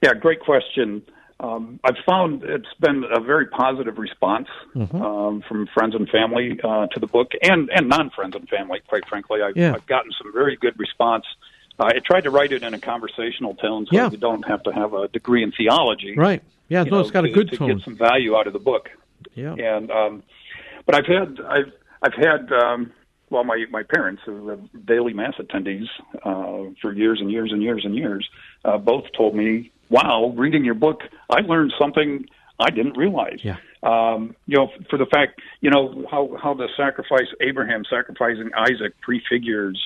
Yeah, 0.01 0.13
great 0.13 0.39
question. 0.39 1.01
Um, 1.39 1.79
I've 1.83 1.97
found 2.05 2.43
it's 2.43 2.73
been 2.79 3.03
a 3.11 3.19
very 3.19 3.45
positive 3.47 3.97
response 3.99 4.47
um, 4.75 5.43
from 5.47 5.67
friends 5.73 5.93
and 5.93 6.09
family 6.09 6.59
uh, 6.63 6.87
to 6.87 6.99
the 6.99 7.05
book, 7.07 7.31
and 7.43 7.69
and 7.69 7.87
non 7.89 8.09
friends 8.09 8.35
and 8.35 8.47
family. 8.49 8.79
Quite 8.87 9.07
frankly, 9.07 9.41
I've, 9.43 9.55
Yeah. 9.55 9.73
I've 9.75 9.85
gotten 9.85 10.11
some 10.19 10.33
very 10.33 10.55
good 10.55 10.79
response. 10.79 11.25
Uh, 11.79 11.85
I 11.95 11.99
tried 12.03 12.21
to 12.23 12.31
write 12.31 12.51
it 12.51 12.63
in 12.63 12.73
a 12.73 12.79
conversational 12.79 13.53
tone, 13.55 13.85
so 13.85 13.95
Yeah. 13.95 14.09
you 14.09 14.17
don't 14.17 14.47
have 14.47 14.63
to 14.63 14.71
have 14.73 14.93
a 14.95 15.07
degree 15.09 15.43
in 15.43 15.51
theology. 15.51 16.15
Right? 16.17 16.41
Yeah, 16.69 16.83
no, 16.83 16.89
know, 16.89 16.99
it's 17.01 17.11
got 17.11 17.23
a 17.23 17.27
to- 17.27 17.33
good 17.33 17.49
to 17.51 17.57
tone. 17.57 17.67
get 17.75 17.83
some 17.83 17.95
value 17.95 18.35
out 18.35 18.47
of 18.47 18.53
the 18.53 18.59
book. 18.59 18.89
Yeah. 19.35 19.53
And 19.53 19.91
um, 19.91 20.23
but 20.87 20.95
I've 20.95 21.05
had 21.05 21.37
I've 21.45 21.71
I've 22.01 22.13
had 22.15 22.51
um, 22.51 22.91
well 23.29 23.43
my 23.43 23.65
my 23.69 23.83
parents 23.83 24.23
who 24.25 24.49
are 24.49 24.57
daily 24.85 25.13
mass 25.13 25.35
attendees 25.39 25.85
uh, 26.23 26.71
for 26.81 26.93
years 26.93 27.19
and 27.21 27.31
years 27.31 27.51
and 27.51 27.61
years 27.61 27.83
and 27.85 27.95
years 27.95 28.27
uh, 28.65 28.79
both 28.79 29.03
told 29.15 29.35
me, 29.35 29.71
"Wow, 29.89 30.33
reading 30.35 30.65
your 30.65 30.73
book, 30.73 31.01
I 31.29 31.41
learned 31.41 31.73
something 31.79 32.25
I 32.59 32.69
didn't 32.71 32.97
realize. 32.97 33.39
Yeah. 33.43 33.57
Um, 33.83 34.35
you 34.47 34.57
know, 34.57 34.69
for 34.89 34.97
the 34.97 35.05
fact, 35.05 35.41
you 35.61 35.69
know, 35.69 36.05
how, 36.09 36.35
how 36.41 36.53
the 36.53 36.67
sacrifice, 36.75 37.27
Abraham 37.39 37.83
sacrificing 37.89 38.49
Isaac 38.57 38.99
prefigures 39.01 39.79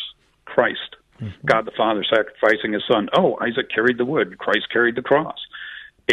Christ. 0.45 0.95
Mm-hmm. 1.21 1.45
God 1.45 1.65
the 1.65 1.71
Father 1.75 2.03
sacrificing 2.03 2.73
his 2.73 2.83
son. 2.89 3.09
Oh, 3.15 3.37
Isaac 3.41 3.69
carried 3.73 3.97
the 3.97 4.05
wood, 4.05 4.37
Christ 4.37 4.67
carried 4.71 4.95
the 4.95 5.01
cross. 5.01 5.37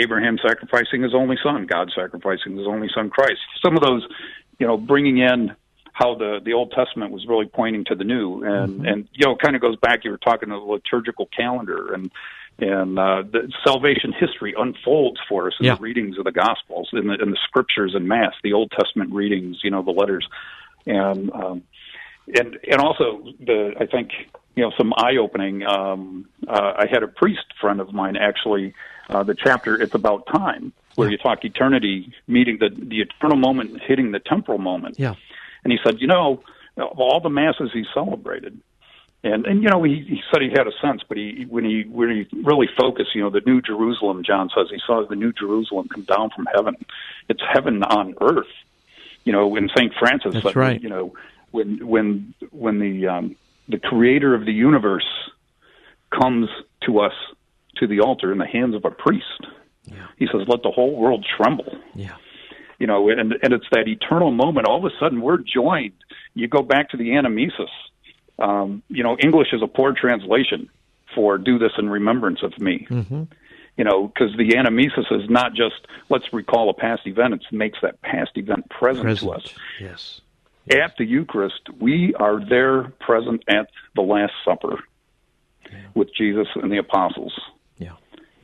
Abraham 0.00 0.38
sacrificing 0.42 1.02
his 1.02 1.14
only 1.14 1.36
son, 1.42 1.66
God 1.66 1.90
sacrificing 1.94 2.56
his 2.56 2.66
only 2.66 2.88
son, 2.94 3.10
Christ. 3.10 3.40
Some 3.64 3.76
of 3.76 3.82
those, 3.82 4.06
you 4.58 4.66
know, 4.66 4.76
bringing 4.76 5.18
in 5.18 5.52
how 5.92 6.14
the 6.14 6.40
the 6.44 6.52
Old 6.52 6.72
Testament 6.76 7.12
was 7.12 7.26
really 7.26 7.46
pointing 7.46 7.84
to 7.86 7.94
the 7.94 8.04
New, 8.04 8.44
and 8.44 8.74
mm-hmm. 8.74 8.86
and 8.86 9.08
you 9.12 9.26
know, 9.26 9.36
kind 9.36 9.56
of 9.56 9.62
goes 9.62 9.76
back. 9.76 10.04
You 10.04 10.10
were 10.10 10.18
talking 10.18 10.48
to 10.50 10.54
the 10.54 10.60
liturgical 10.60 11.28
calendar, 11.36 11.92
and 11.92 12.10
and 12.58 12.98
uh, 12.98 13.22
the 13.22 13.52
salvation 13.64 14.12
history 14.18 14.54
unfolds 14.56 15.20
for 15.28 15.46
us 15.48 15.54
in 15.60 15.66
yeah. 15.66 15.74
the 15.74 15.80
readings 15.80 16.18
of 16.18 16.24
the 16.24 16.32
Gospels, 16.32 16.88
in 16.92 17.06
the 17.08 17.14
in 17.14 17.30
the 17.30 17.38
Scriptures 17.48 17.92
and 17.94 18.06
Mass, 18.06 18.32
the 18.42 18.52
Old 18.52 18.70
Testament 18.70 19.12
readings, 19.12 19.58
you 19.62 19.70
know, 19.70 19.82
the 19.82 19.90
letters, 19.90 20.26
and 20.86 21.32
um, 21.32 21.62
and 22.34 22.58
and 22.70 22.80
also 22.80 23.32
the 23.40 23.74
I 23.80 23.86
think 23.86 24.10
you 24.54 24.62
know 24.62 24.72
some 24.76 24.92
eye 24.96 25.16
opening. 25.20 25.64
Um, 25.64 26.28
uh, 26.46 26.74
I 26.76 26.86
had 26.90 27.02
a 27.02 27.08
priest 27.08 27.46
friend 27.60 27.80
of 27.80 27.92
mine 27.92 28.16
actually. 28.16 28.74
Uh, 29.08 29.22
the 29.22 29.34
chapter 29.34 29.80
"It's 29.80 29.94
About 29.94 30.26
Time," 30.26 30.72
where 30.94 31.10
you 31.10 31.16
talk 31.16 31.44
eternity 31.44 32.12
meeting 32.26 32.58
the 32.60 32.68
the 32.68 33.00
eternal 33.00 33.36
moment 33.36 33.80
hitting 33.82 34.12
the 34.12 34.18
temporal 34.20 34.58
moment. 34.58 34.98
Yeah, 34.98 35.14
and 35.64 35.72
he 35.72 35.78
said, 35.84 36.00
you 36.00 36.06
know, 36.06 36.42
of 36.76 36.98
all 36.98 37.20
the 37.20 37.30
masses 37.30 37.70
he 37.72 37.84
celebrated, 37.94 38.60
and 39.24 39.46
and 39.46 39.62
you 39.62 39.68
know 39.68 39.82
he, 39.82 40.04
he 40.06 40.20
said 40.30 40.42
he 40.42 40.50
had 40.50 40.66
a 40.66 40.72
sense, 40.80 41.02
but 41.08 41.16
he 41.16 41.46
when 41.48 41.64
he 41.64 41.84
when 41.88 42.10
he 42.10 42.42
really 42.42 42.68
focused, 42.78 43.14
you 43.14 43.22
know, 43.22 43.30
the 43.30 43.40
New 43.44 43.60
Jerusalem. 43.60 44.22
John 44.24 44.50
says 44.54 44.66
he 44.70 44.80
saw 44.86 45.04
the 45.06 45.16
New 45.16 45.32
Jerusalem 45.32 45.88
come 45.88 46.04
down 46.04 46.30
from 46.30 46.46
heaven. 46.54 46.76
It's 47.28 47.42
heaven 47.52 47.82
on 47.82 48.14
earth. 48.20 48.46
You 49.24 49.32
know, 49.32 49.46
when 49.48 49.68
Saint 49.76 49.92
Francis 49.98 50.34
That's 50.34 50.44
said, 50.44 50.56
right. 50.56 50.80
you 50.80 50.88
know, 50.88 51.14
when 51.50 51.86
when 51.86 52.34
when 52.50 52.78
the 52.78 53.08
um, 53.08 53.36
the 53.68 53.78
Creator 53.78 54.34
of 54.34 54.44
the 54.44 54.52
universe 54.52 55.08
comes 56.10 56.48
to 56.86 57.00
us 57.00 57.12
to 57.80 57.86
the 57.86 58.00
altar 58.00 58.32
in 58.32 58.38
the 58.38 58.46
hands 58.46 58.74
of 58.74 58.84
a 58.84 58.90
priest. 58.90 59.46
Yeah. 59.84 60.06
He 60.18 60.26
says, 60.26 60.42
"Let 60.46 60.62
the 60.62 60.70
whole 60.70 60.94
world 60.96 61.24
tremble." 61.36 61.76
Yeah. 61.94 62.16
You 62.78 62.86
know, 62.86 63.08
and 63.08 63.34
and 63.42 63.52
it's 63.52 63.66
that 63.72 63.88
eternal 63.88 64.30
moment. 64.30 64.66
All 64.66 64.78
of 64.78 64.84
a 64.84 64.94
sudden, 65.00 65.20
we're 65.20 65.38
joined. 65.38 65.92
You 66.34 66.46
go 66.48 66.62
back 66.62 66.90
to 66.90 66.96
the 66.96 67.10
anamnesis. 67.10 67.70
Um, 68.38 68.82
you 68.88 69.02
know, 69.02 69.16
English 69.18 69.48
is 69.52 69.62
a 69.62 69.66
poor 69.66 69.92
translation 69.92 70.68
for 71.14 71.38
"do 71.38 71.58
this 71.58 71.72
in 71.78 71.88
remembrance 71.90 72.42
of 72.42 72.58
me." 72.58 72.86
Mm-hmm. 72.88 73.24
You 73.76 73.84
know, 73.84 74.08
because 74.08 74.36
the 74.36 74.50
anamnesis 74.50 75.10
is 75.12 75.30
not 75.30 75.54
just 75.54 75.86
let's 76.08 76.32
recall 76.32 76.68
a 76.70 76.74
past 76.74 77.06
event; 77.06 77.34
it 77.34 77.42
makes 77.52 77.78
that 77.82 78.00
past 78.02 78.32
event 78.36 78.68
present, 78.70 79.04
Present. 79.04 79.30
to 79.32 79.36
us. 79.38 79.54
Yes. 79.80 80.20
At 80.70 80.96
the 80.98 81.04
Eucharist, 81.06 81.62
we 81.80 82.14
are 82.16 82.44
there 82.46 82.90
present 83.00 83.42
at 83.48 83.70
the 83.94 84.02
Last 84.02 84.34
Supper 84.44 84.78
Yeah. 85.72 85.78
with 85.94 86.14
Jesus 86.14 86.46
and 86.56 86.70
the 86.70 86.76
apostles. 86.76 87.32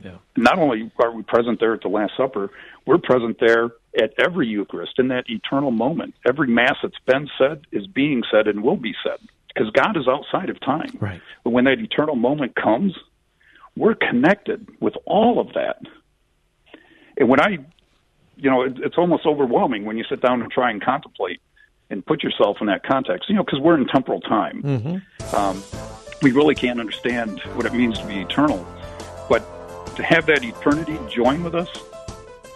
Yeah. 0.03 0.17
Not 0.35 0.59
only 0.59 0.91
are 0.99 1.11
we 1.11 1.23
present 1.23 1.59
there 1.59 1.73
at 1.73 1.81
the 1.81 1.87
Last 1.87 2.13
Supper, 2.17 2.51
we're 2.85 2.97
present 2.97 3.37
there 3.39 3.71
at 3.99 4.13
every 4.23 4.47
Eucharist 4.47 4.99
in 4.99 5.07
that 5.07 5.25
eternal 5.27 5.71
moment. 5.71 6.15
Every 6.27 6.47
Mass 6.47 6.75
that's 6.81 6.99
been 7.05 7.29
said 7.37 7.61
is 7.71 7.87
being 7.87 8.23
said 8.31 8.47
and 8.47 8.61
will 8.61 8.75
be 8.75 8.93
said 9.03 9.19
because 9.47 9.71
God 9.71 9.97
is 9.97 10.07
outside 10.07 10.49
of 10.49 10.59
time. 10.59 10.97
Right. 10.99 11.21
But 11.43 11.51
when 11.51 11.65
that 11.65 11.79
eternal 11.79 12.15
moment 12.15 12.55
comes, 12.55 12.93
we're 13.75 13.95
connected 13.95 14.67
with 14.79 14.95
all 15.05 15.39
of 15.39 15.53
that. 15.53 15.81
And 17.17 17.29
when 17.29 17.39
I, 17.39 17.57
you 18.35 18.49
know, 18.49 18.63
it, 18.63 18.73
it's 18.77 18.97
almost 18.97 19.25
overwhelming 19.25 19.85
when 19.85 19.97
you 19.97 20.03
sit 20.09 20.21
down 20.21 20.41
and 20.41 20.51
try 20.51 20.69
and 20.69 20.83
contemplate 20.83 21.41
and 21.89 22.05
put 22.05 22.23
yourself 22.23 22.57
in 22.61 22.67
that 22.67 22.83
context, 22.83 23.29
you 23.29 23.35
know, 23.35 23.43
because 23.43 23.59
we're 23.59 23.77
in 23.77 23.87
temporal 23.87 24.19
time. 24.21 24.61
Mm-hmm. 24.61 25.35
Um, 25.35 25.63
we 26.21 26.31
really 26.31 26.55
can't 26.55 26.79
understand 26.79 27.39
what 27.53 27.65
it 27.65 27.73
means 27.73 27.99
to 27.99 28.05
be 28.07 28.19
eternal. 28.19 28.65
But 29.29 29.47
to 29.95 30.03
have 30.03 30.25
that 30.27 30.43
eternity 30.43 30.99
join 31.09 31.43
with 31.43 31.55
us, 31.55 31.69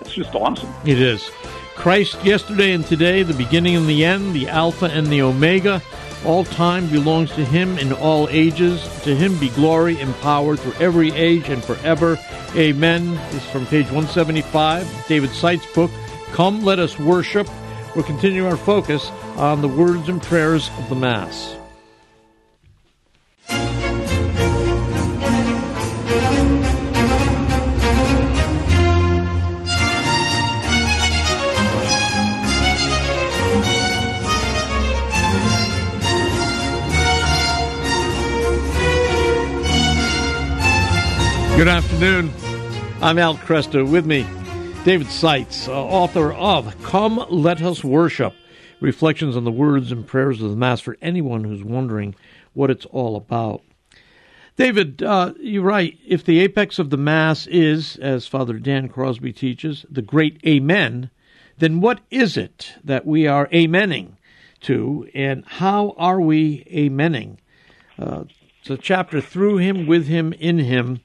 it's 0.01 0.13
just 0.13 0.33
awesome. 0.35 0.73
It 0.85 1.01
is. 1.01 1.29
Christ 1.75 2.23
yesterday 2.25 2.73
and 2.73 2.85
today, 2.85 3.23
the 3.23 3.33
beginning 3.33 3.75
and 3.75 3.87
the 3.87 4.03
end, 4.03 4.33
the 4.33 4.49
Alpha 4.49 4.85
and 4.85 5.07
the 5.07 5.21
Omega. 5.21 5.81
All 6.25 6.43
time 6.43 6.89
belongs 6.89 7.31
to 7.31 7.45
Him 7.45 7.77
in 7.77 7.93
all 7.93 8.27
ages. 8.29 8.83
To 9.03 9.15
Him 9.15 9.37
be 9.39 9.49
glory 9.49 9.99
and 10.01 10.13
power 10.15 10.57
through 10.57 10.73
every 10.73 11.11
age 11.11 11.47
and 11.47 11.63
forever. 11.63 12.19
Amen. 12.55 13.15
This 13.31 13.45
is 13.45 13.49
from 13.49 13.65
page 13.67 13.85
175, 13.85 15.07
David 15.07 15.29
Seitz 15.29 15.65
book. 15.73 15.91
Come, 16.33 16.63
let 16.63 16.79
us 16.79 16.99
worship. 16.99 17.47
We'll 17.95 18.03
continue 18.03 18.45
our 18.45 18.57
focus 18.57 19.09
on 19.37 19.61
the 19.61 19.67
words 19.69 20.09
and 20.09 20.21
prayers 20.21 20.69
of 20.79 20.89
the 20.89 20.95
Mass. 20.95 21.58
Good 41.59 41.67
afternoon. 41.67 42.31
I'm 43.01 43.19
Al 43.19 43.35
Kresta. 43.35 43.85
With 43.85 44.05
me, 44.05 44.25
David 44.85 45.07
Seitz, 45.07 45.67
uh, 45.67 45.73
author 45.73 46.31
of 46.31 46.81
Come 46.83 47.25
Let 47.29 47.61
Us 47.61 47.83
Worship 47.83 48.33
Reflections 48.79 49.35
on 49.35 49.43
the 49.43 49.51
Words 49.51 49.91
and 49.91 50.07
Prayers 50.07 50.41
of 50.41 50.51
the 50.51 50.55
Mass 50.55 50.79
for 50.79 50.95
anyone 51.01 51.43
who's 51.43 51.61
wondering 51.61 52.15
what 52.53 52.71
it's 52.71 52.85
all 52.85 53.17
about. 53.17 53.61
David, 54.55 55.03
uh, 55.03 55.33
you're 55.37 55.61
right. 55.61 55.99
If 56.07 56.23
the 56.23 56.39
apex 56.39 56.79
of 56.79 56.91
the 56.91 56.97
Mass 56.97 57.45
is, 57.45 57.97
as 57.97 58.25
Father 58.25 58.57
Dan 58.57 58.87
Crosby 58.87 59.33
teaches, 59.33 59.85
the 59.91 60.01
great 60.01 60.39
Amen, 60.47 61.09
then 61.57 61.81
what 61.81 61.99
is 62.09 62.37
it 62.37 62.75
that 62.85 63.05
we 63.05 63.27
are 63.27 63.47
amening 63.47 64.11
to, 64.61 65.09
and 65.13 65.43
how 65.45 65.93
are 65.97 66.21
we 66.21 66.63
amening? 66.71 67.35
Uh, 68.01 68.23
it's 68.61 68.69
a 68.69 68.77
chapter 68.77 69.19
through 69.19 69.57
Him, 69.57 69.87
with 69.87 70.07
Him, 70.07 70.31
in 70.31 70.59
Him. 70.59 71.01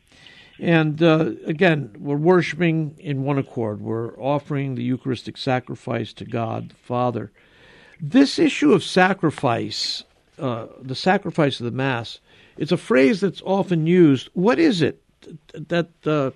And 0.59 1.03
uh, 1.03 1.33
again, 1.47 1.95
we're 1.99 2.17
worshiping 2.17 2.97
in 2.99 3.25
one 3.25 3.39
accord. 3.39 3.81
We're 3.81 4.19
offering 4.21 4.75
the 4.75 4.85
Eucharistic 4.85 5.37
sacrifice 5.37 6.13
to 6.15 6.25
God 6.25 6.71
the 6.71 6.75
Father. 6.77 7.33
This 8.01 8.39
issue 8.39 8.73
of 8.73 8.85
sacrifice, 8.85 10.05
uh, 10.39 10.67
the 10.81 10.95
sacrifice 10.95 11.59
of 11.61 11.65
the 11.65 11.73
Mass, 11.73 12.21
it's 12.57 12.73
a 12.73 12.77
phrase 12.77 13.21
that's 13.21 13.43
often 13.43 13.87
used. 13.87 14.29
What 14.35 14.59
is 14.59 14.81
it 14.83 15.03
that, 15.55 15.89
uh, 16.07 16.31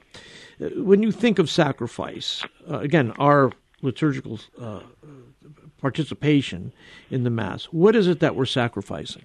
when 0.77 1.03
you 1.03 1.13
think 1.13 1.39
of 1.39 1.49
sacrifice, 1.49 2.43
uh, 2.69 2.79
again, 2.79 3.13
our 3.19 3.53
liturgical 3.83 4.41
uh, 4.61 4.81
participation 5.81 6.73
in 7.11 7.23
the 7.23 7.31
Mass, 7.31 7.65
what 7.67 7.95
is 7.95 8.09
it 8.09 8.19
that 8.21 8.35
we're 8.35 8.47
sacrificing? 8.47 9.23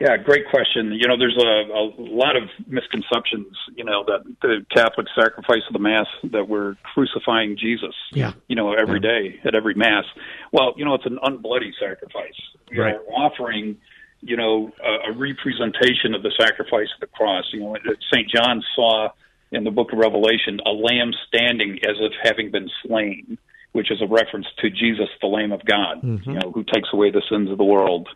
Yeah, 0.00 0.16
great 0.16 0.48
question. 0.48 0.92
You 0.94 1.06
know, 1.08 1.18
there's 1.18 1.36
a, 1.36 1.70
a 1.72 1.84
lot 1.98 2.34
of 2.34 2.44
misconceptions, 2.66 3.54
you 3.76 3.84
know, 3.84 4.02
that 4.06 4.20
the 4.40 4.64
Catholic 4.74 5.06
sacrifice 5.14 5.60
of 5.68 5.74
the 5.74 5.78
Mass, 5.78 6.06
that 6.32 6.48
we're 6.48 6.76
crucifying 6.94 7.54
Jesus, 7.58 7.94
Yeah. 8.12 8.32
you 8.48 8.56
know, 8.56 8.72
every 8.72 8.98
Yeah. 9.02 9.10
day 9.10 9.40
at 9.44 9.54
every 9.54 9.74
Mass. 9.74 10.04
Well, 10.52 10.72
you 10.78 10.86
know, 10.86 10.94
it's 10.94 11.04
an 11.04 11.18
unbloody 11.22 11.72
sacrifice. 11.78 12.32
You 12.70 12.82
Right. 12.82 12.94
we're 12.94 13.12
offering, 13.14 13.76
you 14.22 14.36
know, 14.38 14.72
a, 14.82 15.10
a 15.10 15.12
representation 15.12 16.14
of 16.14 16.22
the 16.22 16.30
sacrifice 16.40 16.88
of 16.94 17.00
the 17.00 17.06
cross. 17.08 17.44
You 17.52 17.60
know, 17.60 17.76
St. 18.10 18.26
John 18.30 18.62
saw 18.74 19.10
in 19.52 19.64
the 19.64 19.70
book 19.70 19.92
of 19.92 19.98
Revelation 19.98 20.60
a 20.64 20.70
lamb 20.70 21.12
standing 21.28 21.72
as 21.86 21.96
if 22.00 22.12
having 22.22 22.50
been 22.50 22.70
slain, 22.86 23.36
which 23.72 23.90
is 23.90 24.00
a 24.00 24.06
reference 24.06 24.46
to 24.60 24.70
Jesus, 24.70 25.10
the 25.20 25.26
Lamb 25.26 25.52
of 25.52 25.62
God, 25.66 26.00
Mhm. 26.00 26.26
you 26.26 26.32
know, 26.38 26.52
who 26.52 26.64
takes 26.64 26.88
away 26.94 27.10
the 27.10 27.20
sins 27.28 27.50
of 27.50 27.58
the 27.58 27.64
world. 27.64 28.08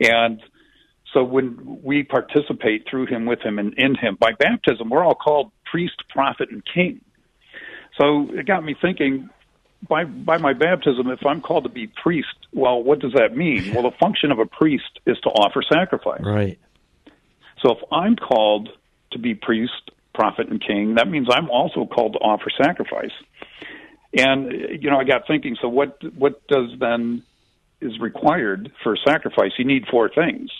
And 0.00 0.42
so 1.14 1.22
when 1.22 1.80
we 1.82 2.02
participate 2.02 2.86
through 2.90 3.06
him, 3.06 3.24
with 3.24 3.40
him, 3.40 3.58
and 3.58 3.72
in 3.74 3.94
him, 3.94 4.18
by 4.20 4.32
baptism, 4.32 4.90
we're 4.90 5.04
all 5.04 5.14
called 5.14 5.52
priest, 5.70 6.02
prophet, 6.10 6.50
and 6.50 6.62
king. 6.74 7.00
So 7.98 8.28
it 8.32 8.46
got 8.46 8.64
me 8.64 8.74
thinking. 8.80 9.30
By 9.88 10.04
by 10.04 10.38
my 10.38 10.54
baptism, 10.54 11.10
if 11.10 11.24
I'm 11.26 11.40
called 11.40 11.64
to 11.64 11.70
be 11.70 11.86
priest, 11.86 12.34
well, 12.52 12.82
what 12.82 12.98
does 12.98 13.12
that 13.12 13.36
mean? 13.36 13.70
Well, 13.74 13.84
the 13.84 13.96
function 13.98 14.32
of 14.32 14.38
a 14.38 14.46
priest 14.46 14.98
is 15.06 15.18
to 15.20 15.28
offer 15.28 15.62
sacrifice. 15.62 16.22
Right. 16.22 16.58
So 17.62 17.72
if 17.72 17.78
I'm 17.92 18.16
called 18.16 18.70
to 19.12 19.18
be 19.18 19.34
priest, 19.34 19.90
prophet, 20.14 20.48
and 20.48 20.60
king, 20.60 20.94
that 20.96 21.08
means 21.08 21.28
I'm 21.30 21.50
also 21.50 21.86
called 21.86 22.14
to 22.14 22.18
offer 22.18 22.50
sacrifice. 22.56 23.12
And 24.16 24.82
you 24.82 24.90
know, 24.90 24.98
I 24.98 25.04
got 25.04 25.26
thinking. 25.28 25.56
So 25.60 25.68
what 25.68 25.98
what 26.16 26.44
does 26.48 26.70
then 26.80 27.22
is 27.80 28.00
required 28.00 28.72
for 28.82 28.96
sacrifice? 29.06 29.52
You 29.58 29.66
need 29.66 29.84
four 29.90 30.08
things. 30.08 30.50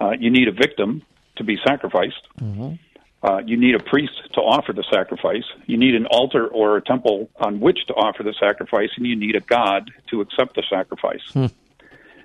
Uh, 0.00 0.10
you 0.18 0.30
need 0.30 0.48
a 0.48 0.52
victim 0.52 1.02
to 1.36 1.44
be 1.44 1.58
sacrificed. 1.66 2.26
Mm-hmm. 2.40 2.74
Uh, 3.20 3.38
you 3.38 3.56
need 3.56 3.74
a 3.74 3.82
priest 3.82 4.12
to 4.34 4.40
offer 4.40 4.72
the 4.72 4.84
sacrifice. 4.92 5.42
You 5.66 5.76
need 5.76 5.94
an 5.96 6.06
altar 6.06 6.46
or 6.46 6.76
a 6.76 6.82
temple 6.82 7.28
on 7.36 7.58
which 7.58 7.86
to 7.88 7.94
offer 7.94 8.22
the 8.22 8.34
sacrifice, 8.38 8.90
and 8.96 9.06
you 9.06 9.16
need 9.16 9.34
a 9.34 9.40
God 9.40 9.90
to 10.10 10.20
accept 10.20 10.54
the 10.54 10.62
sacrifice. 10.70 11.22
Hmm. 11.32 11.46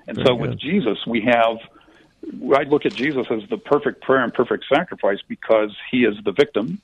And 0.07 0.17
Very 0.17 0.27
so, 0.27 0.35
good. 0.35 0.49
with 0.49 0.59
Jesus, 0.59 0.99
we 1.07 1.21
have. 1.21 1.57
I 2.55 2.63
look 2.63 2.85
at 2.85 2.93
Jesus 2.93 3.27
as 3.31 3.41
the 3.49 3.57
perfect 3.57 4.01
prayer 4.01 4.23
and 4.23 4.33
perfect 4.33 4.65
sacrifice 4.73 5.19
because 5.27 5.75
he 5.91 6.05
is 6.05 6.15
the 6.23 6.31
victim. 6.31 6.79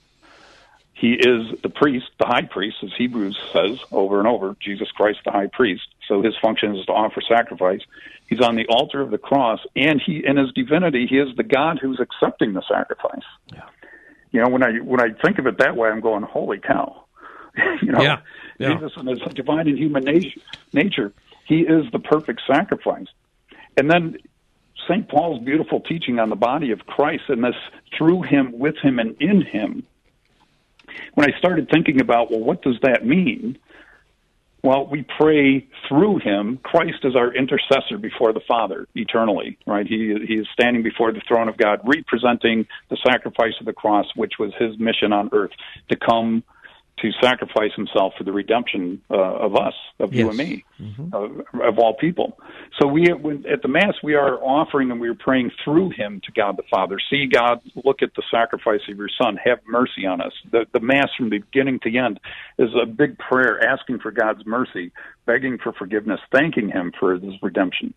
He 0.94 1.14
is 1.14 1.58
the 1.62 1.70
priest, 1.70 2.08
the 2.20 2.26
high 2.26 2.42
priest, 2.42 2.78
as 2.84 2.90
Hebrews 2.98 3.40
says 3.54 3.80
over 3.90 4.20
and 4.20 4.28
over, 4.28 4.58
Jesus 4.60 4.92
Christ, 4.92 5.20
the 5.24 5.32
high 5.32 5.48
priest. 5.48 5.88
So 6.10 6.24
his 6.24 6.34
function 6.42 6.76
is 6.76 6.86
to 6.88 6.92
offer 6.92 7.22
sacrifice. 7.22 7.82
He's 8.28 8.42
on 8.42 8.56
the 8.56 8.66
altar 8.68 9.00
of 9.00 9.12
the 9.12 9.20
cross, 9.20 9.60
and 9.76 10.02
he, 10.04 10.24
in 10.26 10.38
his 10.38 10.52
divinity, 10.54 11.08
he 11.08 11.18
is 11.18 11.30
the 11.38 11.44
God 11.44 11.80
who's 11.80 12.02
accepting 12.02 12.54
the 12.54 12.64
sacrifice. 12.68 13.24
Yeah. 13.54 13.62
You 14.32 14.42
know, 14.42 14.50
when 14.50 14.64
I 14.64 14.80
when 14.80 15.00
I 15.00 15.10
think 15.24 15.40
of 15.40 15.48
it 15.48 15.60
that 15.60 15.78
way, 15.78 15.90
I'm 15.90 16.02
going, 16.02 16.24
"Holy 16.24 16.58
cow!" 16.58 17.06
you 17.82 17.92
know, 17.92 18.02
yeah. 18.02 18.18
Yeah. 18.58 18.74
Jesus 18.74 18.92
in 18.98 19.08
his 19.08 19.20
divine 19.34 19.68
and 19.68 19.78
human 19.78 20.04
nature, 20.04 20.42
nature, 20.74 21.14
he 21.46 21.62
is 21.62 21.86
the 21.92 22.00
perfect 22.00 22.42
sacrifice. 22.46 23.08
And 23.78 23.90
then 23.90 24.18
St. 24.88 25.08
Paul's 25.08 25.44
beautiful 25.44 25.80
teaching 25.80 26.20
on 26.20 26.30
the 26.30 26.36
body 26.36 26.72
of 26.72 26.80
Christ 26.86 27.24
and 27.30 27.44
this 27.44 27.56
through 27.98 28.24
him, 28.24 28.58
with 28.58 28.76
him, 28.78 29.00
and 29.00 29.16
in 29.22 29.42
him. 29.42 29.84
When 31.14 31.32
I 31.32 31.38
started 31.38 31.70
thinking 31.70 32.02
about, 32.02 32.32
well, 32.32 32.42
what 32.42 32.62
does 32.62 32.78
that 32.82 33.06
mean? 33.06 33.58
Well, 34.62 34.88
we 34.88 35.06
pray 35.18 35.68
through 35.88 36.20
him. 36.20 36.60
Christ 36.64 37.00
is 37.04 37.16
our 37.16 37.34
intercessor 37.34 37.98
before 37.98 38.34
the 38.34 38.42
Father 38.46 38.88
eternally, 38.94 39.58
right? 39.66 39.88
He, 39.88 40.16
he 40.28 40.34
is 40.34 40.48
standing 40.52 40.84
before 40.84 41.14
the 41.14 41.22
throne 41.28 41.48
of 41.48 41.58
God, 41.58 41.80
representing 41.86 42.68
the 42.90 42.98
sacrifice 43.06 43.54
of 43.60 43.66
the 43.66 43.74
cross, 43.74 44.08
which 44.16 44.34
was 44.38 44.52
his 44.60 44.78
mission 44.78 45.14
on 45.14 45.30
earth 45.32 45.52
to 45.90 45.96
come 45.96 46.44
to 47.02 47.12
sacrifice 47.22 47.72
himself 47.76 48.14
for 48.18 48.24
the 48.24 48.32
redemption 48.32 49.02
uh, 49.10 49.16
of 49.16 49.56
us, 49.56 49.74
of 50.00 50.14
yes. 50.14 50.20
you 50.20 50.30
and 50.30 50.38
me, 50.38 50.66
mm-hmm. 50.80 51.14
of, 51.14 51.32
of, 51.62 51.80
all 51.80 51.94
people. 51.94 52.38
So 52.80 52.88
we 52.88 53.10
at 53.10 53.62
the 53.62 53.68
Mass 53.68 53.96
we 54.04 54.16
are 54.16 54.36
offering 54.36 54.92
and 54.92 55.00
we 55.00 55.08
are 55.10 55.16
praying 55.16 55.52
through 55.64 55.92
Him 55.92 56.22
to 56.26 56.32
God 56.32 56.58
the 56.58 56.64
Father. 56.70 56.98
See 57.10 57.28
God, 57.32 57.62
look 57.84 58.02
at 58.02 58.14
the 58.16 58.24
sacrifice 58.32 58.82
of 58.90 58.98
Your 58.98 59.10
Son. 59.22 59.38
Have 59.44 59.60
mercy 59.68 60.06
on 60.06 60.22
us. 60.22 60.34
The, 60.52 60.66
the 60.74 60.80
Mass 60.80 61.10
from 61.18 61.30
the 61.30 61.40
beginning 61.40 61.80
to 61.84 61.98
end 61.98 62.20
is 62.58 62.70
a 62.82 62.86
big 62.86 63.18
prayer 63.18 63.62
asking 63.68 64.00
for 64.00 64.12
God's 64.12 64.46
mercy, 64.46 64.92
begging 65.26 65.58
for 65.62 65.74
forgiveness, 65.74 66.20
thanking 66.32 66.70
Him 66.70 66.92
for 67.00 67.14
His 67.14 67.34
redemption, 67.42 67.94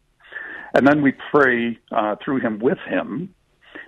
and 0.75 0.87
then 0.87 1.03
we 1.03 1.13
pray 1.33 1.79
uh, 1.91 2.17
through 2.25 2.41
Him 2.41 2.59
with 2.59 2.79
Him 2.89 3.35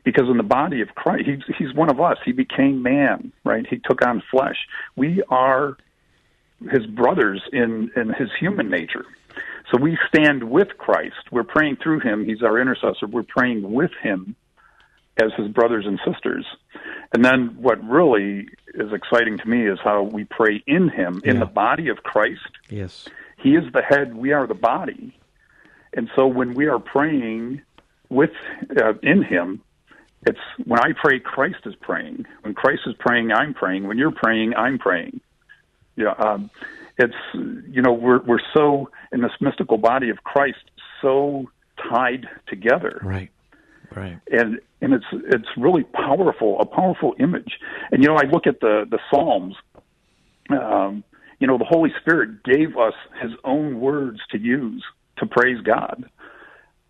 because 0.05 0.29
in 0.29 0.37
the 0.37 0.43
body 0.43 0.81
of 0.81 0.89
Christ, 0.95 1.25
he's, 1.27 1.57
he's 1.59 1.75
one 1.75 1.91
of 1.91 2.01
us. 2.01 2.19
He 2.25 2.33
became 2.33 2.83
man, 2.83 3.33
right? 3.43 3.67
He 3.67 3.79
took 3.79 4.07
on 4.07 4.23
flesh. 4.31 4.57
We 4.97 5.23
are 5.31 5.77
his 6.71 6.87
brothers 6.87 7.43
in, 7.53 7.91
in 7.97 8.11
his 8.11 8.29
human 8.39 8.71
nature. 8.71 9.05
So 9.73 9.81
we 9.81 9.99
stand 10.09 10.45
with 10.45 10.77
Christ. 10.79 11.33
We're 11.33 11.43
praying 11.43 11.79
through 11.83 12.01
him. 12.01 12.25
He's 12.25 12.43
our 12.43 12.61
intercessor. 12.61 13.07
We're 13.09 13.23
praying 13.23 13.73
with 13.73 13.91
him 14.03 14.37
as 15.17 15.33
his 15.37 15.49
brothers 15.49 15.87
and 15.87 15.99
sisters. 16.07 16.45
And 17.13 17.25
then 17.25 17.57
what 17.59 17.83
really 17.83 18.49
is 18.75 18.93
exciting 18.93 19.39
to 19.39 19.49
me 19.49 19.67
is 19.69 19.79
how 19.83 20.03
we 20.03 20.25
pray 20.25 20.63
in 20.67 20.89
him, 20.89 21.23
in 21.25 21.39
the 21.39 21.47
body 21.47 21.89
of 21.89 21.99
Christ. 22.03 22.41
Yes. 22.69 23.09
He 23.39 23.55
is 23.57 23.65
the 23.73 23.83
head, 23.83 24.17
we 24.17 24.33
are 24.33 24.47
the 24.47 24.55
body. 24.55 25.17
And 25.93 26.11
so 26.17 26.27
when 26.27 26.55
we 26.55 26.67
are 26.67 26.81
praying 26.81 27.63
with 28.09 28.33
uh, 28.77 28.95
in 29.03 29.23
him, 29.23 29.63
it's 30.27 30.39
when 30.65 30.81
I 30.81 30.93
pray, 31.01 31.21
Christ 31.21 31.67
is 31.67 31.75
praying. 31.81 32.25
When 32.43 32.55
Christ 32.55 32.83
is 32.87 32.95
praying, 32.99 33.33
I'm 33.33 33.55
praying. 33.55 33.87
When 33.87 33.99
you're 33.99 34.13
praying, 34.13 34.55
I'm 34.55 34.79
praying. 34.79 35.21
Yeah, 35.97 36.15
um, 36.19 36.51
it's 36.99 37.15
you 37.35 37.83
know 37.83 37.93
we're 37.93 38.23
we're 38.23 38.41
so 38.55 38.91
in 39.13 39.21
this 39.21 39.33
mystical 39.41 39.79
body 39.79 40.11
of 40.11 40.25
Christ 40.25 40.71
so 41.03 41.51
tied 41.91 42.27
together. 42.49 43.01
Right. 43.03 43.31
Right. 43.95 44.19
And 44.31 44.61
and 44.81 44.95
it's 44.95 45.05
it's 45.13 45.49
really 45.57 45.85
powerful, 45.85 46.59
a 46.61 46.67
powerful 46.67 47.15
image. 47.21 47.59
And 47.93 48.03
you 48.03 48.09
know, 48.09 48.17
I 48.17 48.25
look 48.25 48.47
at 48.47 48.61
the 48.61 48.87
the 48.91 48.99
Psalms. 49.11 49.57
Um, 50.51 51.05
you 51.39 51.47
know, 51.47 51.59
the 51.59 51.65
Holy 51.65 51.91
Spirit 52.01 52.43
gave 52.45 52.77
us 52.77 52.95
His 53.23 53.33
own 53.45 53.81
words 53.81 54.21
to 54.31 54.39
use 54.39 54.85
to 55.19 55.27
praise 55.27 55.61
God 55.61 56.09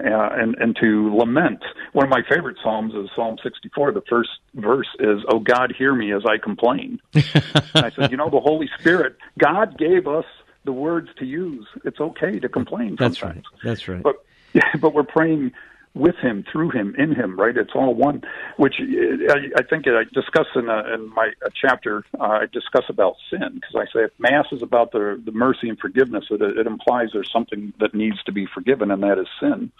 uh, 0.00 0.28
and 0.32 0.54
and 0.56 0.76
to 0.82 1.14
lament. 1.16 1.62
One 1.92 2.04
of 2.04 2.10
my 2.10 2.22
favorite 2.28 2.56
psalms 2.62 2.94
is 2.94 3.08
Psalm 3.14 3.36
64. 3.42 3.92
The 3.92 4.02
first 4.08 4.30
verse 4.54 4.88
is, 4.98 5.20
"Oh 5.28 5.38
God, 5.38 5.72
hear 5.76 5.94
me 5.94 6.12
as 6.12 6.22
I 6.26 6.38
complain." 6.38 7.00
I 7.14 7.90
said, 7.94 8.10
you 8.10 8.16
know, 8.16 8.30
the 8.30 8.40
Holy 8.40 8.68
Spirit, 8.78 9.16
God 9.38 9.78
gave 9.78 10.06
us 10.06 10.24
the 10.64 10.72
words 10.72 11.08
to 11.18 11.24
use. 11.24 11.66
It's 11.84 12.00
okay 12.00 12.40
to 12.40 12.48
complain. 12.48 12.96
That's 12.98 13.18
sometimes. 13.18 13.44
right. 13.52 13.62
That's 13.62 13.88
right. 13.88 14.02
But 14.02 14.24
but 14.80 14.94
we're 14.94 15.04
praying 15.04 15.52
with 15.94 16.16
him, 16.16 16.44
through 16.50 16.70
him, 16.70 16.94
in 16.98 17.14
him, 17.14 17.38
right? 17.38 17.56
It's 17.56 17.70
all 17.74 17.94
one. 17.94 18.22
Which 18.56 18.74
I, 18.80 19.36
I 19.56 19.62
think 19.62 19.86
I 19.86 20.02
discuss 20.12 20.46
in, 20.56 20.68
a, 20.68 20.94
in 20.94 21.08
my 21.14 21.30
a 21.44 21.50
chapter. 21.54 22.04
Uh, 22.18 22.24
I 22.24 22.46
discuss 22.52 22.84
about 22.88 23.14
sin 23.30 23.54
because 23.54 23.74
I 23.76 23.84
say 23.92 24.04
if 24.04 24.10
Mass 24.18 24.46
is 24.52 24.62
about 24.62 24.92
the 24.92 25.20
the 25.24 25.32
mercy 25.32 25.68
and 25.68 25.78
forgiveness, 25.78 26.24
it, 26.30 26.42
it 26.42 26.66
implies 26.66 27.08
there's 27.12 27.30
something 27.32 27.72
that 27.80 27.94
needs 27.94 28.22
to 28.24 28.32
be 28.32 28.46
forgiven, 28.52 28.90
and 28.90 29.02
that 29.02 29.18
is 29.18 29.28
sin. 29.40 29.70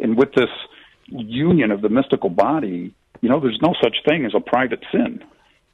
And 0.00 0.16
with 0.16 0.32
this 0.34 0.50
union 1.06 1.70
of 1.70 1.82
the 1.82 1.88
mystical 1.88 2.30
body, 2.30 2.94
you 3.20 3.28
know, 3.28 3.40
there's 3.40 3.60
no 3.62 3.74
such 3.82 3.96
thing 4.04 4.24
as 4.24 4.32
a 4.34 4.40
private 4.40 4.84
sin. 4.90 5.22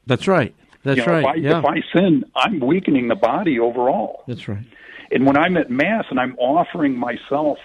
That's 0.05 0.27
right. 0.27 0.53
That's 0.83 0.99
you 0.99 1.05
know, 1.05 1.11
right. 1.11 1.21
If 1.21 1.27
I, 1.27 1.35
yeah. 1.35 1.59
if 1.59 1.65
I 1.65 1.97
sin, 1.97 2.23
I'm 2.35 2.59
weakening 2.59 3.07
the 3.07 3.15
body 3.15 3.59
overall. 3.59 4.23
That's 4.27 4.47
right. 4.47 4.65
And 5.11 5.25
when 5.25 5.37
I'm 5.37 5.57
at 5.57 5.71
Mass 5.71 6.05
and 6.09 6.19
I'm 6.19 6.35
offering 6.37 6.97
myself 6.97 7.57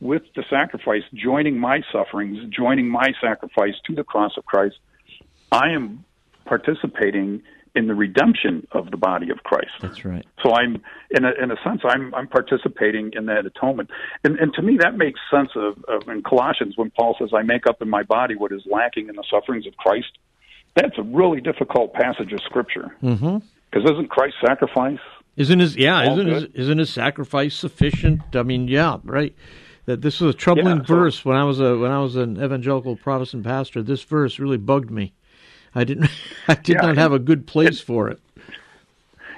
with 0.00 0.22
the 0.34 0.44
sacrifice, 0.50 1.02
joining 1.14 1.58
my 1.58 1.80
sufferings, 1.92 2.38
joining 2.54 2.88
my 2.88 3.12
sacrifice 3.20 3.74
to 3.86 3.94
the 3.94 4.04
cross 4.04 4.32
of 4.36 4.44
Christ, 4.44 4.76
I 5.50 5.70
am 5.70 6.04
participating 6.44 7.42
in 7.74 7.88
the 7.88 7.94
redemption 7.94 8.66
of 8.72 8.90
the 8.90 8.96
body 8.96 9.30
of 9.30 9.38
Christ. 9.44 9.70
That's 9.80 10.04
right. 10.04 10.24
So 10.42 10.54
I'm, 10.54 10.82
in 11.10 11.24
a, 11.24 11.32
in 11.42 11.50
a 11.50 11.56
sense, 11.62 11.82
I'm, 11.84 12.14
I'm 12.14 12.26
participating 12.26 13.12
in 13.14 13.26
that 13.26 13.44
atonement. 13.44 13.90
And, 14.24 14.38
and 14.38 14.52
to 14.54 14.62
me, 14.62 14.78
that 14.80 14.96
makes 14.96 15.20
sense 15.30 15.50
of, 15.54 15.84
of 15.84 16.08
in 16.08 16.22
Colossians 16.22 16.76
when 16.76 16.90
Paul 16.90 17.16
says, 17.18 17.30
I 17.34 17.42
make 17.42 17.66
up 17.66 17.82
in 17.82 17.90
my 17.90 18.02
body 18.02 18.34
what 18.34 18.50
is 18.50 18.62
lacking 18.64 19.08
in 19.08 19.16
the 19.16 19.24
sufferings 19.30 19.66
of 19.66 19.76
Christ. 19.76 20.18
That's 20.74 20.96
a 20.98 21.02
really 21.02 21.40
difficult 21.40 21.92
passage 21.92 22.32
of 22.32 22.40
Scripture. 22.40 22.94
Because 23.00 23.20
mm-hmm. 23.20 23.78
isn't 23.92 24.08
Christ's 24.08 24.38
sacrifice? 24.46 24.98
Isn't 25.36 25.58
his 25.58 25.76
yeah? 25.76 26.12
Isn't 26.12 26.28
his, 26.28 26.44
isn't 26.54 26.78
his 26.78 26.90
sacrifice 26.90 27.54
sufficient? 27.54 28.22
I 28.34 28.42
mean, 28.42 28.68
yeah, 28.68 28.98
right 29.04 29.34
that 29.86 30.02
this 30.02 30.20
was 30.20 30.34
a 30.34 30.38
troubling 30.38 30.78
yeah, 30.78 30.82
verse 30.82 31.24
when 31.24 31.36
I 31.36 31.44
was 31.44 31.60
a 31.60 31.76
when 31.78 31.90
I 31.90 32.00
was 32.00 32.16
an 32.16 32.42
evangelical 32.42 32.96
Protestant 32.96 33.44
pastor. 33.44 33.82
This 33.82 34.02
verse 34.02 34.38
really 34.38 34.58
bugged 34.58 34.90
me. 34.90 35.14
I 35.74 35.84
didn't 35.84 36.10
I 36.48 36.54
did 36.54 36.76
yeah, 36.76 36.82
not 36.82 36.96
have 36.96 37.12
a 37.12 37.18
good 37.18 37.46
place 37.46 37.80
it, 37.80 37.84
for 37.84 38.08
it. 38.08 38.20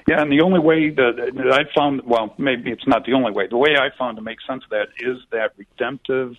Yeah, 0.07 0.21
and 0.21 0.31
the 0.31 0.41
only 0.41 0.59
way 0.59 0.89
that, 0.89 1.31
that 1.35 1.53
I 1.53 1.71
found 1.77 2.01
well, 2.05 2.33
maybe 2.37 2.71
it's 2.71 2.87
not 2.87 3.05
the 3.05 3.13
only 3.13 3.31
way. 3.31 3.47
The 3.47 3.57
way 3.57 3.75
I 3.77 3.95
found 3.97 4.17
to 4.17 4.23
make 4.23 4.39
sense 4.47 4.63
of 4.63 4.69
that 4.71 4.87
is 4.99 5.17
that 5.31 5.53
redemptive 5.55 6.35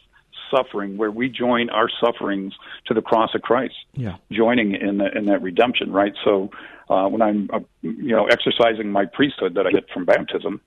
suffering 0.50 0.96
where 0.96 1.12
we 1.12 1.28
join 1.28 1.70
our 1.70 1.88
sufferings 2.00 2.52
to 2.86 2.94
the 2.94 3.02
cross 3.02 3.30
of 3.34 3.42
Christ. 3.42 3.74
Yeah. 3.94 4.16
Joining 4.32 4.74
in 4.74 4.98
the, 4.98 5.16
in 5.16 5.26
that 5.26 5.42
redemption, 5.42 5.92
right? 5.92 6.12
So 6.24 6.50
uh, 6.88 7.06
when 7.06 7.22
I'm 7.22 7.48
uh, 7.52 7.60
you 7.82 8.16
know 8.16 8.26
exercising 8.26 8.90
my 8.90 9.04
priesthood 9.04 9.54
that 9.54 9.66
I 9.66 9.70
get 9.70 9.88
from 9.90 10.04
baptism, 10.04 10.60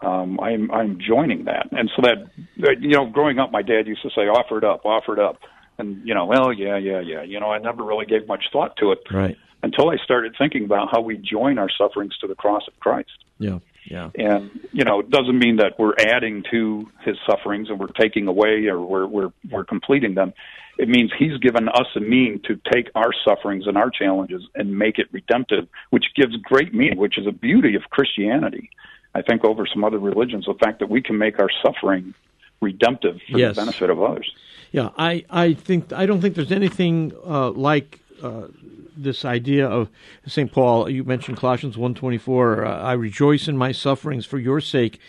um, 0.00 0.38
I'm 0.40 0.70
I'm 0.70 0.98
joining 1.00 1.44
that, 1.46 1.68
and 1.72 1.90
so 1.96 2.02
that 2.02 2.80
you 2.80 2.90
know, 2.90 3.06
growing 3.06 3.38
up, 3.38 3.50
my 3.50 3.62
dad 3.62 3.86
used 3.86 4.02
to 4.02 4.10
say, 4.10 4.22
"Offer 4.22 4.58
it 4.58 4.64
up, 4.64 4.84
offer 4.84 5.12
it 5.12 5.18
up," 5.18 5.38
and 5.78 6.06
you 6.06 6.14
know, 6.14 6.24
well, 6.24 6.52
yeah, 6.52 6.76
yeah, 6.76 7.00
yeah. 7.00 7.22
You 7.22 7.40
know, 7.40 7.50
I 7.50 7.58
never 7.58 7.82
really 7.82 8.06
gave 8.06 8.28
much 8.28 8.44
thought 8.52 8.76
to 8.76 8.92
it, 8.92 9.00
right? 9.10 9.36
Until 9.62 9.90
I 9.90 9.96
started 9.96 10.36
thinking 10.38 10.64
about 10.64 10.88
how 10.92 11.00
we 11.00 11.16
join 11.16 11.58
our 11.58 11.68
sufferings 11.76 12.16
to 12.18 12.28
the 12.28 12.36
cross 12.36 12.62
of 12.68 12.78
Christ. 12.78 13.10
Yeah, 13.40 13.58
yeah. 13.90 14.10
And 14.14 14.50
you 14.72 14.84
know, 14.84 15.00
it 15.00 15.10
doesn't 15.10 15.36
mean 15.36 15.56
that 15.56 15.80
we're 15.80 15.96
adding 15.98 16.44
to 16.52 16.88
His 17.04 17.16
sufferings 17.28 17.68
and 17.68 17.80
we're 17.80 17.88
taking 17.88 18.28
away 18.28 18.66
or 18.66 18.80
we're 18.80 19.06
we're 19.06 19.32
we're 19.50 19.64
completing 19.64 20.14
them. 20.14 20.32
It 20.78 20.88
means 20.88 21.10
He's 21.18 21.38
given 21.38 21.68
us 21.68 21.86
a 21.96 22.00
mean 22.00 22.40
to 22.44 22.54
take 22.72 22.88
our 22.94 23.10
sufferings 23.26 23.66
and 23.66 23.76
our 23.76 23.90
challenges 23.90 24.42
and 24.54 24.78
make 24.78 25.00
it 25.00 25.08
redemptive, 25.10 25.66
which 25.90 26.04
gives 26.14 26.36
great 26.36 26.72
meaning, 26.72 26.98
which 26.98 27.18
is 27.18 27.26
a 27.26 27.32
beauty 27.32 27.74
of 27.74 27.82
Christianity 27.90 28.70
I 29.14 29.22
think, 29.22 29.44
over 29.44 29.66
some 29.66 29.84
other 29.84 29.98
religions. 29.98 30.46
The 30.46 30.54
fact 30.54 30.80
that 30.80 30.90
we 30.90 31.02
can 31.02 31.18
make 31.18 31.38
our 31.38 31.50
suffering 31.62 32.14
redemptive 32.60 33.20
for 33.30 33.38
yes. 33.38 33.54
the 33.54 33.62
benefit 33.62 33.90
of 33.90 34.02
others. 34.02 34.32
Yeah, 34.72 34.90
I, 34.98 35.24
I 35.30 35.54
think 35.54 35.92
I 35.92 36.06
don't 36.06 36.20
think 36.20 36.34
there's 36.34 36.52
anything 36.52 37.12
uh, 37.24 37.50
like 37.50 38.00
uh, 38.22 38.48
this 38.96 39.24
idea 39.24 39.66
of 39.66 39.88
St. 40.26 40.52
Paul. 40.52 40.90
You 40.90 41.04
mentioned 41.04 41.38
Colossians 41.38 41.76
1.24, 41.76 42.66
uh, 42.66 42.70
I 42.82 42.92
rejoice 42.92 43.48
in 43.48 43.56
my 43.56 43.72
sufferings 43.72 44.26
for 44.26 44.38
your 44.38 44.60
sake, 44.60 45.00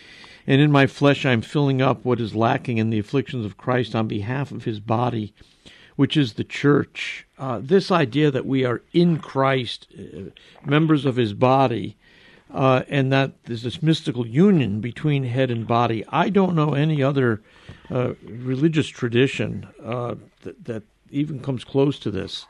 and 0.46 0.60
in 0.60 0.70
my 0.70 0.86
flesh 0.86 1.26
I'm 1.26 1.42
filling 1.42 1.82
up 1.82 2.04
what 2.04 2.20
is 2.20 2.34
lacking 2.34 2.78
in 2.78 2.90
the 2.90 2.98
afflictions 2.98 3.44
of 3.44 3.58
Christ 3.58 3.94
on 3.94 4.08
behalf 4.08 4.52
of 4.52 4.64
his 4.64 4.80
body, 4.80 5.34
which 5.96 6.16
is 6.16 6.34
the 6.34 6.44
church. 6.44 7.26
Uh, 7.38 7.60
this 7.62 7.90
idea 7.90 8.30
that 8.30 8.46
we 8.46 8.64
are 8.64 8.80
in 8.92 9.18
Christ, 9.18 9.86
uh, 9.98 10.30
members 10.64 11.04
of 11.04 11.16
His 11.16 11.34
body, 11.34 11.96
uh, 12.52 12.82
and 12.88 13.12
that 13.12 13.32
there's 13.44 13.62
this 13.62 13.82
mystical 13.82 14.26
union 14.26 14.80
between 14.80 15.24
head 15.24 15.50
and 15.50 15.66
body. 15.66 16.04
I 16.08 16.28
don't 16.28 16.54
know 16.54 16.74
any 16.74 17.02
other 17.02 17.40
uh, 17.90 18.14
religious 18.24 18.88
tradition 18.88 19.68
uh, 19.84 20.16
that, 20.42 20.64
that, 20.64 20.82
even 21.12 21.40
comes 21.40 21.64
close 21.64 21.98
to 21.98 22.08
this. 22.08 22.46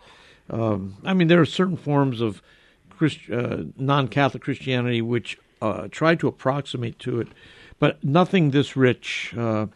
Um, 0.51 0.99
I 1.03 1.15
mean, 1.15 1.29
there 1.29 1.41
are 1.41 1.47
certain 1.47 1.79
forms 1.79 2.21
of 2.21 2.43
Christ, 2.91 3.21
uh, 3.33 3.63
non-Catholic 3.79 4.43
Christianity 4.43 5.01
which 5.01 5.39
uh, 5.63 5.89
try 5.91 6.15
to 6.17 6.29
approximate 6.29 6.99
to 6.99 7.21
it, 7.21 7.29
but 7.79 8.05
nothing 8.05 8.51
this 8.51 8.77
rich 8.77 9.33
uh, 9.35 9.69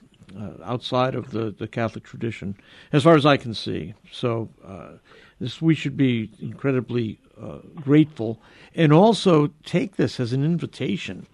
outside 0.63 1.15
of 1.15 1.31
the, 1.31 1.51
the 1.51 1.67
Catholic 1.67 2.05
tradition, 2.05 2.57
as 2.93 3.05
far 3.05 3.17
as 3.17 3.25
I 3.25 3.39
can 3.39 3.55
see. 3.55 3.95
So, 4.13 4.51
this 5.41 5.61
we 5.61 5.75
should 5.75 5.97
be 5.97 6.31
incredibly 6.41 7.19
grateful 7.77 8.41
and 8.75 8.93
also 8.93 9.49
take 9.65 9.97
this 9.97 10.19
as 10.21 10.33
an 10.33 10.45
invitation 10.45 11.27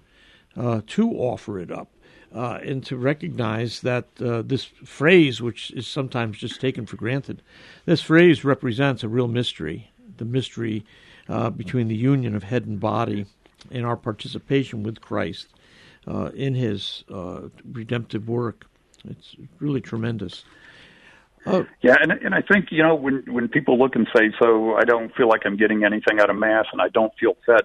uh, 0.57 0.81
to 0.87 1.11
offer 1.13 1.59
it 1.59 1.71
up 1.71 1.91
uh, 2.35 2.59
and 2.63 2.85
to 2.87 2.97
recognize 2.97 3.81
that 3.81 4.07
uh, 4.21 4.43
this 4.43 4.65
phrase, 4.65 5.41
which 5.41 5.71
is 5.73 5.87
sometimes 5.87 6.39
just 6.39 6.61
taken 6.61 6.87
for 6.87 6.97
granted, 6.97 7.43
this 7.87 8.01
phrase 8.01 8.45
represents 8.45 9.03
a 9.03 9.09
real 9.09 9.29
mystery 9.29 9.91
the 10.21 10.25
mystery 10.25 10.85
uh, 11.29 11.51
between 11.51 11.89
the 11.89 11.97
union 11.97 12.37
of 12.37 12.45
head 12.45 12.67
and 12.67 12.79
body 12.79 13.27
and 13.71 13.85
our 13.85 13.97
participation 13.97 14.83
with 14.83 15.01
Christ 15.01 15.49
uh, 16.07 16.31
in 16.35 16.55
his 16.55 17.05
uh, 17.13 17.49
redemptive 17.73 18.29
work. 18.29 18.67
It's 19.09 19.35
really 19.59 19.81
tremendous. 19.81 20.45
Oh. 21.46 21.66
Yeah, 21.81 21.96
and 22.00 22.12
and 22.12 22.35
I 22.35 22.42
think 22.42 22.66
you 22.70 22.83
know 22.83 22.94
when 22.94 23.24
when 23.26 23.48
people 23.48 23.79
look 23.79 23.96
and 23.96 24.07
say, 24.14 24.31
"So 24.40 24.74
I 24.74 24.85
don't 24.85 25.14
feel 25.14 25.29
like 25.29 25.42
I'm 25.46 25.57
getting 25.57 25.85
anything 25.85 26.20
out 26.20 26.29
of 26.29 26.37
mass, 26.37 26.66
and 26.72 26.83
I 26.83 26.88
don't 26.88 27.12
feel 27.18 27.37
fed." 27.46 27.62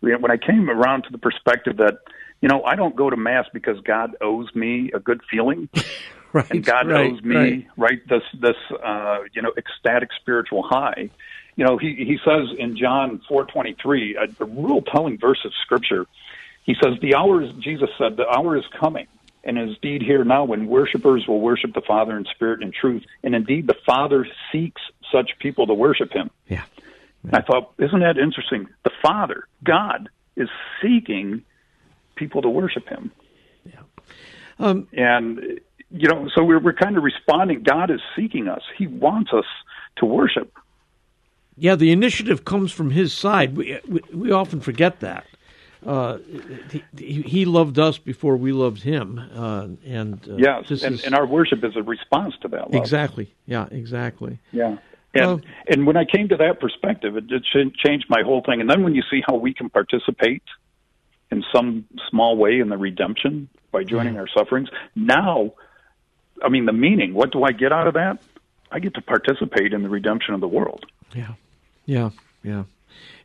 When 0.00 0.30
I 0.30 0.36
came 0.36 0.70
around 0.70 1.02
to 1.02 1.10
the 1.10 1.18
perspective 1.18 1.76
that 1.78 1.98
you 2.40 2.48
know 2.48 2.62
I 2.62 2.76
don't 2.76 2.94
go 2.94 3.10
to 3.10 3.16
mass 3.16 3.46
because 3.52 3.80
God 3.80 4.16
owes 4.20 4.54
me 4.54 4.92
a 4.94 5.00
good 5.00 5.20
feeling, 5.28 5.68
right, 6.32 6.50
and 6.50 6.64
God 6.64 6.88
right, 6.88 7.10
owes 7.10 7.22
me 7.22 7.36
right. 7.36 7.66
right 7.76 8.08
this 8.08 8.22
this 8.40 8.56
uh, 8.82 9.18
you 9.32 9.42
know 9.42 9.52
ecstatic 9.56 10.10
spiritual 10.20 10.62
high. 10.62 11.10
You 11.56 11.64
know, 11.64 11.78
he 11.78 11.94
he 11.96 12.18
says 12.24 12.48
in 12.58 12.76
John 12.76 13.20
four 13.28 13.44
twenty 13.44 13.74
three, 13.82 14.16
a, 14.16 14.42
a 14.42 14.46
real 14.46 14.82
telling 14.82 15.18
verse 15.18 15.44
of 15.44 15.52
scripture. 15.62 16.06
He 16.62 16.74
says, 16.80 16.94
"The 17.02 17.16
hour 17.16 17.42
is," 17.42 17.50
Jesus 17.58 17.88
said, 17.98 18.16
"The 18.16 18.28
hour 18.28 18.56
is 18.56 18.64
coming." 18.78 19.08
And 19.44 19.58
is 19.58 19.76
indeed 19.82 20.02
here 20.02 20.24
now 20.24 20.44
when 20.44 20.66
worshipers 20.66 21.26
will 21.26 21.40
worship 21.40 21.74
the 21.74 21.80
Father 21.80 22.16
in 22.16 22.24
spirit 22.24 22.62
and 22.62 22.72
truth. 22.72 23.04
And 23.22 23.34
indeed, 23.34 23.66
the 23.66 23.76
Father 23.86 24.26
seeks 24.52 24.82
such 25.10 25.30
people 25.38 25.66
to 25.66 25.74
worship 25.74 26.12
Him. 26.12 26.30
Yeah. 26.48 26.64
yeah. 27.24 27.38
I 27.38 27.42
thought, 27.42 27.72
isn't 27.78 28.00
that 28.00 28.18
interesting? 28.18 28.68
The 28.84 28.90
Father, 29.02 29.44
God, 29.64 30.08
is 30.36 30.48
seeking 30.82 31.42
people 32.16 32.42
to 32.42 32.48
worship 32.48 32.88
Him. 32.88 33.10
Yeah. 33.64 33.80
Um, 34.58 34.88
and 34.92 35.60
you 35.90 36.08
know, 36.08 36.28
so 36.34 36.44
we're 36.44 36.60
we're 36.60 36.72
kind 36.72 36.96
of 36.96 37.02
responding. 37.02 37.62
God 37.62 37.90
is 37.90 38.00
seeking 38.14 38.48
us. 38.48 38.62
He 38.76 38.86
wants 38.86 39.32
us 39.32 39.46
to 39.96 40.06
worship. 40.06 40.52
Yeah, 41.56 41.74
the 41.74 41.90
initiative 41.92 42.44
comes 42.44 42.72
from 42.72 42.90
His 42.90 43.12
side. 43.12 43.56
We 43.56 43.80
we, 43.88 44.00
we 44.12 44.32
often 44.32 44.60
forget 44.60 45.00
that 45.00 45.26
uh, 45.86 46.18
he, 46.96 47.22
he, 47.22 47.44
loved 47.44 47.78
us 47.78 47.96
before 47.96 48.36
we 48.36 48.52
loved 48.52 48.82
him, 48.82 49.18
uh, 49.34 49.68
and 49.86 50.28
uh, 50.28 50.36
yes, 50.36 50.70
and, 50.82 50.94
is... 50.94 51.04
and, 51.04 51.14
our 51.14 51.26
worship 51.26 51.64
is 51.64 51.74
a 51.76 51.82
response 51.82 52.34
to 52.42 52.48
that 52.48 52.70
love. 52.70 52.74
Exactly. 52.74 53.32
Yeah. 53.46 53.66
Exactly. 53.70 54.38
Yeah. 54.52 54.76
And 55.14 55.44
and 55.66 55.86
when 55.86 55.96
I 55.96 56.04
came 56.04 56.28
to 56.28 56.36
that 56.36 56.60
perspective, 56.60 57.16
it 57.16 57.26
did 57.26 57.44
change 57.44 58.04
my 58.08 58.22
whole 58.22 58.42
thing. 58.42 58.60
And 58.60 58.68
then 58.68 58.84
when 58.84 58.94
you 58.94 59.02
see 59.10 59.22
how 59.26 59.36
we 59.36 59.54
can 59.54 59.70
participate 59.70 60.42
in 61.30 61.42
some 61.52 61.86
small 62.10 62.36
way 62.36 62.60
in 62.60 62.68
the 62.68 62.76
redemption 62.76 63.48
by 63.72 63.82
joining 63.82 64.14
yeah. 64.14 64.20
our 64.20 64.28
sufferings, 64.28 64.68
now, 64.94 65.54
I 66.42 66.48
mean, 66.48 66.66
the 66.66 66.72
meaning. 66.72 67.14
What 67.14 67.32
do 67.32 67.42
I 67.42 67.52
get 67.52 67.72
out 67.72 67.86
of 67.86 67.94
that? 67.94 68.22
I 68.70 68.78
get 68.78 68.94
to 68.94 69.02
participate 69.02 69.72
in 69.72 69.82
the 69.82 69.88
redemption 69.88 70.34
of 70.34 70.40
the 70.40 70.48
world. 70.48 70.86
Yeah. 71.14 71.34
Yeah. 71.86 72.10
Yeah 72.44 72.64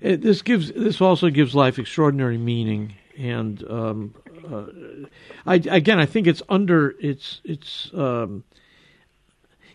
it, 0.01 0.21
this 0.21 0.41
gives 0.41 0.71
this 0.71 1.01
also 1.01 1.29
gives 1.29 1.55
life 1.55 1.79
extraordinary 1.79 2.37
meaning, 2.37 2.93
and 3.17 3.63
um, 3.69 4.15
uh, 4.51 4.65
I, 5.45 5.55
again, 5.55 5.99
I 5.99 6.05
think 6.05 6.27
it's 6.27 6.41
under 6.49 6.95
it's 6.99 7.41
it's 7.43 7.91
um, 7.93 8.43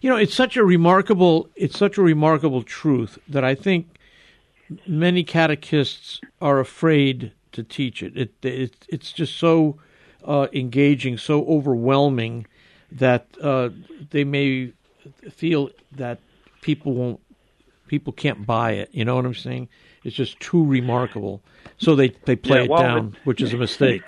you 0.00 0.10
know 0.10 0.16
it's 0.16 0.34
such 0.34 0.56
a 0.56 0.64
remarkable 0.64 1.48
it's 1.56 1.78
such 1.78 1.98
a 1.98 2.02
remarkable 2.02 2.62
truth 2.62 3.18
that 3.28 3.44
I 3.44 3.54
think 3.54 3.98
many 4.86 5.24
catechists 5.24 6.20
are 6.40 6.60
afraid 6.60 7.32
to 7.52 7.62
teach 7.62 8.02
it. 8.02 8.16
It, 8.16 8.44
it 8.44 8.86
it's 8.88 9.12
just 9.12 9.36
so 9.36 9.78
uh, 10.24 10.48
engaging, 10.52 11.18
so 11.18 11.44
overwhelming 11.46 12.46
that 12.92 13.26
uh, 13.42 13.70
they 14.10 14.24
may 14.24 14.72
feel 15.30 15.70
that 15.92 16.18
people 16.60 16.92
won't 16.92 17.20
people 17.90 18.12
can't 18.12 18.46
buy 18.46 18.70
it. 18.70 18.88
You 18.92 19.04
know 19.04 19.16
what 19.16 19.26
I'm 19.26 19.34
saying? 19.34 19.68
It's 20.04 20.14
just 20.14 20.38
too 20.38 20.64
remarkable. 20.64 21.42
So 21.78 21.96
they 21.96 22.10
they 22.24 22.36
play 22.36 22.62
yeah, 22.62 22.68
well, 22.70 22.80
it 22.80 22.84
down, 22.84 23.06
it, 23.08 23.26
which 23.26 23.42
is 23.42 23.52
a 23.52 23.56
mistake. 23.56 24.02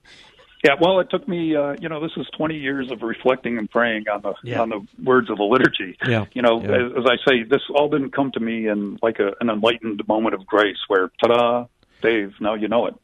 yeah, 0.64 0.74
well, 0.80 1.00
it 1.00 1.10
took 1.10 1.28
me. 1.28 1.54
Uh, 1.54 1.76
you 1.78 1.90
know, 1.90 2.00
this 2.00 2.12
is 2.16 2.26
20 2.38 2.56
years 2.56 2.90
of 2.90 3.02
reflecting 3.02 3.58
and 3.58 3.70
praying 3.70 4.08
on 4.08 4.22
the 4.22 4.32
yeah. 4.42 4.62
on 4.62 4.70
the 4.70 4.80
words 5.04 5.28
of 5.28 5.36
the 5.36 5.44
liturgy. 5.44 5.98
Yeah. 6.08 6.24
You 6.32 6.40
know, 6.40 6.62
as, 6.62 6.92
as 6.96 7.04
I 7.06 7.30
say, 7.30 7.42
this 7.42 7.60
all 7.74 7.90
didn't 7.90 8.12
come 8.12 8.32
to 8.32 8.40
me 8.40 8.68
in 8.68 8.98
like 9.02 9.18
a, 9.18 9.32
an 9.40 9.50
enlightened 9.50 10.00
moment 10.08 10.34
of 10.34 10.46
grace, 10.46 10.78
where 10.88 11.10
ta-da, 11.22 11.66
Dave, 12.00 12.32
now 12.40 12.54
you 12.54 12.68
know 12.68 12.86
it. 12.86 12.94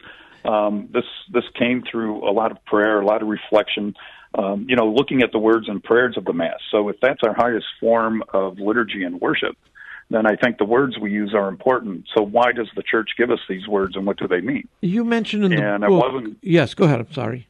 Um, 0.47 0.89
this 0.95 1.05
this 1.31 1.45
came 1.59 1.83
through 1.83 2.27
a 2.27 2.33
lot 2.33 2.53
of 2.53 2.65
prayer, 2.65 3.03
a 3.03 3.05
lot 3.05 3.21
of 3.21 3.29
reflection. 3.29 3.95
Um, 4.35 4.67
you 4.69 4.77
know, 4.77 4.87
looking 4.87 5.23
at 5.23 5.33
the 5.33 5.39
words 5.39 5.69
and 5.69 5.83
prayers 5.83 6.17
of 6.17 6.25
the 6.25 6.33
Mass. 6.33 6.61
So, 6.71 6.89
if 6.89 6.97
that's 7.01 7.23
our 7.23 7.35
highest 7.35 7.67
form 7.81 8.23
of 8.33 8.59
liturgy 8.59 9.03
and 9.03 9.19
worship, 9.21 9.57
then 10.11 10.27
I 10.27 10.37
think 10.37 10.59
the 10.59 10.65
words 10.65 10.99
we 10.99 11.11
use 11.11 11.35
are 11.35 11.49
important. 11.49 12.07
So 12.15 12.23
why 12.23 12.53
does 12.53 12.69
the 12.77 12.83
church 12.83 13.11
give 13.19 13.31
us 13.31 13.41
these 13.49 13.67
words 13.67 13.97
and 13.97 14.07
what 14.07 14.19
do 14.19 14.29
they 14.29 14.41
mean? 14.41 14.69
You 14.81 15.05
mentioned 15.05 15.45
in 15.45 15.51
the 15.51 15.63
and 15.63 15.83
book. 15.83 15.91
It 15.91 15.95
wasn't, 15.95 16.39
yes, 16.43 16.75
go 16.75 16.85
ahead. 16.85 17.01
I'm 17.01 17.13
sorry. 17.13 17.49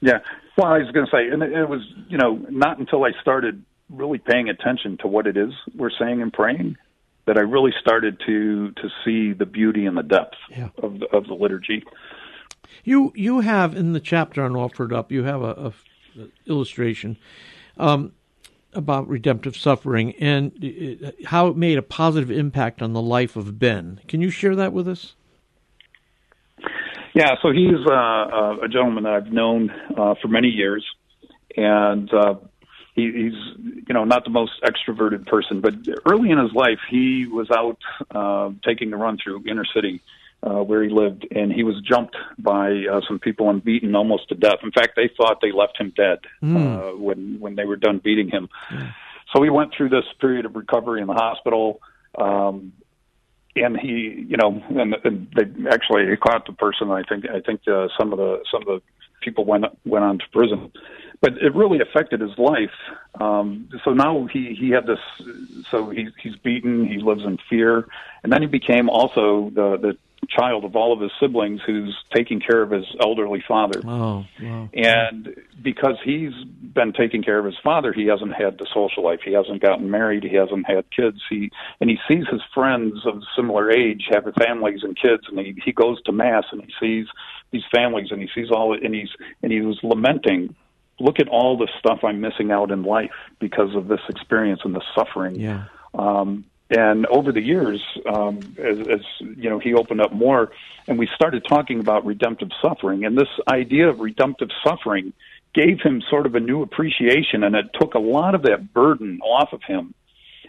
Yeah. 0.00 0.18
Well, 0.56 0.66
I 0.66 0.78
was 0.78 0.90
going 0.90 1.06
to 1.06 1.10
say, 1.10 1.28
and 1.28 1.42
it 1.42 1.68
was, 1.68 1.80
you 2.08 2.18
know, 2.18 2.34
not 2.50 2.78
until 2.78 3.04
I 3.04 3.12
started 3.20 3.62
really 3.90 4.18
paying 4.18 4.48
attention 4.48 4.98
to 4.98 5.06
what 5.06 5.26
it 5.26 5.36
is 5.36 5.52
we're 5.74 5.90
saying 5.90 6.20
and 6.20 6.32
praying 6.32 6.76
that 7.26 7.36
I 7.36 7.40
really 7.40 7.72
started 7.80 8.20
to 8.26 8.72
to 8.72 8.88
see 9.04 9.32
the 9.32 9.46
beauty 9.46 9.86
and 9.86 9.96
the 9.96 10.02
depth 10.02 10.36
yeah. 10.50 10.68
of 10.78 11.00
the, 11.00 11.06
of 11.06 11.26
the 11.26 11.34
liturgy. 11.34 11.84
You 12.84 13.12
you 13.14 13.40
have 13.40 13.76
in 13.76 13.92
the 13.92 14.00
chapter 14.00 14.42
on 14.42 14.56
offered 14.56 14.92
up, 14.92 15.12
you 15.12 15.24
have 15.24 15.42
a, 15.42 15.72
a 16.16 16.28
illustration. 16.46 17.16
Um, 17.76 18.12
about 18.72 19.08
redemptive 19.08 19.56
suffering 19.56 20.12
and 20.20 21.14
how 21.26 21.48
it 21.48 21.56
made 21.56 21.78
a 21.78 21.82
positive 21.82 22.30
impact 22.30 22.82
on 22.82 22.92
the 22.92 23.02
life 23.02 23.36
of 23.36 23.58
Ben. 23.58 24.00
Can 24.06 24.20
you 24.20 24.30
share 24.30 24.54
that 24.56 24.72
with 24.72 24.86
us? 24.86 25.14
Yeah, 27.14 27.36
so 27.40 27.50
he's 27.50 27.80
uh, 27.88 27.94
uh, 27.94 28.56
a 28.64 28.68
gentleman 28.68 29.04
that 29.04 29.14
I've 29.14 29.32
known 29.32 29.70
uh, 29.70 30.16
for 30.20 30.28
many 30.28 30.48
years, 30.48 30.84
and 31.56 32.12
uh, 32.12 32.34
he, 32.94 33.10
he's 33.10 33.84
you 33.88 33.94
know 33.94 34.04
not 34.04 34.24
the 34.24 34.30
most 34.30 34.52
extroverted 34.62 35.26
person, 35.26 35.62
but 35.62 35.74
early 36.04 36.30
in 36.30 36.36
his 36.36 36.52
life 36.52 36.78
he 36.90 37.26
was 37.26 37.48
out 37.50 37.78
uh, 38.10 38.50
taking 38.66 38.92
a 38.92 38.98
run 38.98 39.16
through 39.16 39.44
inner 39.48 39.64
city 39.74 40.02
uh, 40.42 40.62
where 40.62 40.82
he 40.82 40.88
lived, 40.88 41.26
and 41.30 41.52
he 41.52 41.62
was 41.62 41.80
jumped 41.82 42.16
by 42.38 42.84
uh, 42.90 43.00
some 43.08 43.18
people 43.18 43.50
and 43.50 43.64
beaten 43.64 43.94
almost 43.94 44.28
to 44.28 44.34
death. 44.34 44.58
In 44.62 44.72
fact, 44.72 44.92
they 44.96 45.10
thought 45.16 45.40
they 45.40 45.52
left 45.52 45.78
him 45.78 45.92
dead 45.96 46.18
mm. 46.42 46.56
uh, 46.56 46.96
when 46.96 47.38
when 47.40 47.56
they 47.56 47.64
were 47.64 47.76
done 47.76 48.00
beating 48.02 48.28
him. 48.28 48.48
Mm. 48.70 48.94
So 49.34 49.42
he 49.42 49.50
went 49.50 49.72
through 49.76 49.88
this 49.88 50.04
period 50.20 50.46
of 50.46 50.54
recovery 50.54 51.00
in 51.00 51.08
the 51.08 51.14
hospital. 51.14 51.80
Um, 52.16 52.72
and 53.56 53.78
he, 53.78 54.26
you 54.28 54.36
know, 54.36 54.62
and, 54.70 54.94
and 55.04 55.28
they 55.34 55.68
actually 55.70 56.14
caught 56.16 56.46
the 56.46 56.52
person. 56.52 56.90
I 56.90 57.02
think 57.02 57.24
I 57.28 57.40
think 57.40 57.66
uh, 57.66 57.88
some 57.98 58.12
of 58.12 58.18
the 58.18 58.42
some 58.50 58.62
of 58.62 58.66
the 58.66 58.82
people 59.22 59.44
went 59.44 59.64
went 59.84 60.04
on 60.04 60.18
to 60.18 60.24
prison, 60.32 60.70
but 61.20 61.32
it 61.38 61.54
really 61.54 61.80
affected 61.80 62.20
his 62.20 62.36
life. 62.38 62.76
Um, 63.20 63.68
so 63.84 63.92
now 63.92 64.26
he 64.32 64.54
he 64.54 64.70
had 64.70 64.86
this. 64.86 65.00
So 65.70 65.90
he 65.90 66.08
he's 66.22 66.36
beaten. 66.36 66.86
He 66.86 66.98
lives 66.98 67.24
in 67.24 67.38
fear, 67.48 67.88
and 68.22 68.32
then 68.32 68.42
he 68.42 68.48
became 68.48 68.88
also 68.90 69.50
the 69.54 69.76
the 69.78 69.96
child 70.28 70.64
of 70.64 70.74
all 70.76 70.92
of 70.92 71.00
his 71.00 71.10
siblings 71.20 71.60
who's 71.66 71.96
taking 72.14 72.40
care 72.40 72.62
of 72.62 72.70
his 72.70 72.84
elderly 73.00 73.42
father. 73.46 73.80
Oh, 73.84 74.26
wow. 74.42 74.68
And 74.74 75.34
because 75.62 75.96
he's 76.04 76.32
been 76.74 76.92
taking 76.92 77.22
care 77.22 77.38
of 77.38 77.44
his 77.44 77.56
father, 77.62 77.92
he 77.92 78.06
hasn't 78.06 78.34
had 78.34 78.58
the 78.58 78.66
social 78.72 79.04
life. 79.04 79.20
He 79.24 79.32
hasn't 79.32 79.62
gotten 79.62 79.90
married. 79.90 80.24
He 80.24 80.36
hasn't 80.36 80.66
had 80.66 80.84
kids. 80.90 81.22
He 81.28 81.50
and 81.80 81.90
he 81.90 81.98
sees 82.08 82.24
his 82.30 82.42
friends 82.54 82.94
of 83.06 83.22
similar 83.34 83.70
age 83.70 84.08
have 84.10 84.24
families 84.38 84.80
and 84.82 84.96
kids, 84.96 85.24
and 85.28 85.38
he 85.38 85.56
he 85.64 85.72
goes 85.72 86.02
to 86.02 86.12
mass 86.12 86.44
and 86.52 86.62
he 86.62 86.72
sees 86.80 87.06
these 87.50 87.64
families 87.74 88.08
and 88.10 88.20
he 88.20 88.28
sees 88.34 88.50
all 88.50 88.74
and 88.74 88.94
he's 88.94 89.10
and 89.42 89.52
he 89.52 89.60
was 89.60 89.78
lamenting 89.82 90.54
look 90.98 91.20
at 91.20 91.28
all 91.28 91.58
the 91.58 91.68
stuff 91.78 92.00
I'm 92.04 92.20
missing 92.20 92.50
out 92.50 92.70
in 92.70 92.82
life 92.82 93.10
because 93.38 93.74
of 93.74 93.88
this 93.88 94.00
experience 94.08 94.62
and 94.64 94.74
the 94.74 94.82
suffering. 94.94 95.38
Yeah. 95.38 95.64
Um, 95.94 96.46
and 96.70 97.06
over 97.06 97.30
the 97.30 97.40
years, 97.40 97.80
um, 98.12 98.38
as, 98.58 98.78
as 98.88 99.00
you 99.20 99.48
know, 99.48 99.58
he 99.58 99.74
opened 99.74 100.00
up 100.00 100.12
more, 100.12 100.50
and 100.88 100.98
we 100.98 101.08
started 101.14 101.44
talking 101.48 101.78
about 101.80 102.04
redemptive 102.04 102.48
suffering. 102.60 103.04
And 103.04 103.16
this 103.16 103.28
idea 103.48 103.88
of 103.88 104.00
redemptive 104.00 104.48
suffering 104.64 105.12
gave 105.54 105.80
him 105.80 106.02
sort 106.10 106.26
of 106.26 106.34
a 106.34 106.40
new 106.40 106.62
appreciation, 106.62 107.44
and 107.44 107.54
it 107.54 107.66
took 107.80 107.94
a 107.94 107.98
lot 107.98 108.34
of 108.34 108.42
that 108.42 108.74
burden 108.74 109.20
off 109.22 109.52
of 109.52 109.62
him. 109.62 109.94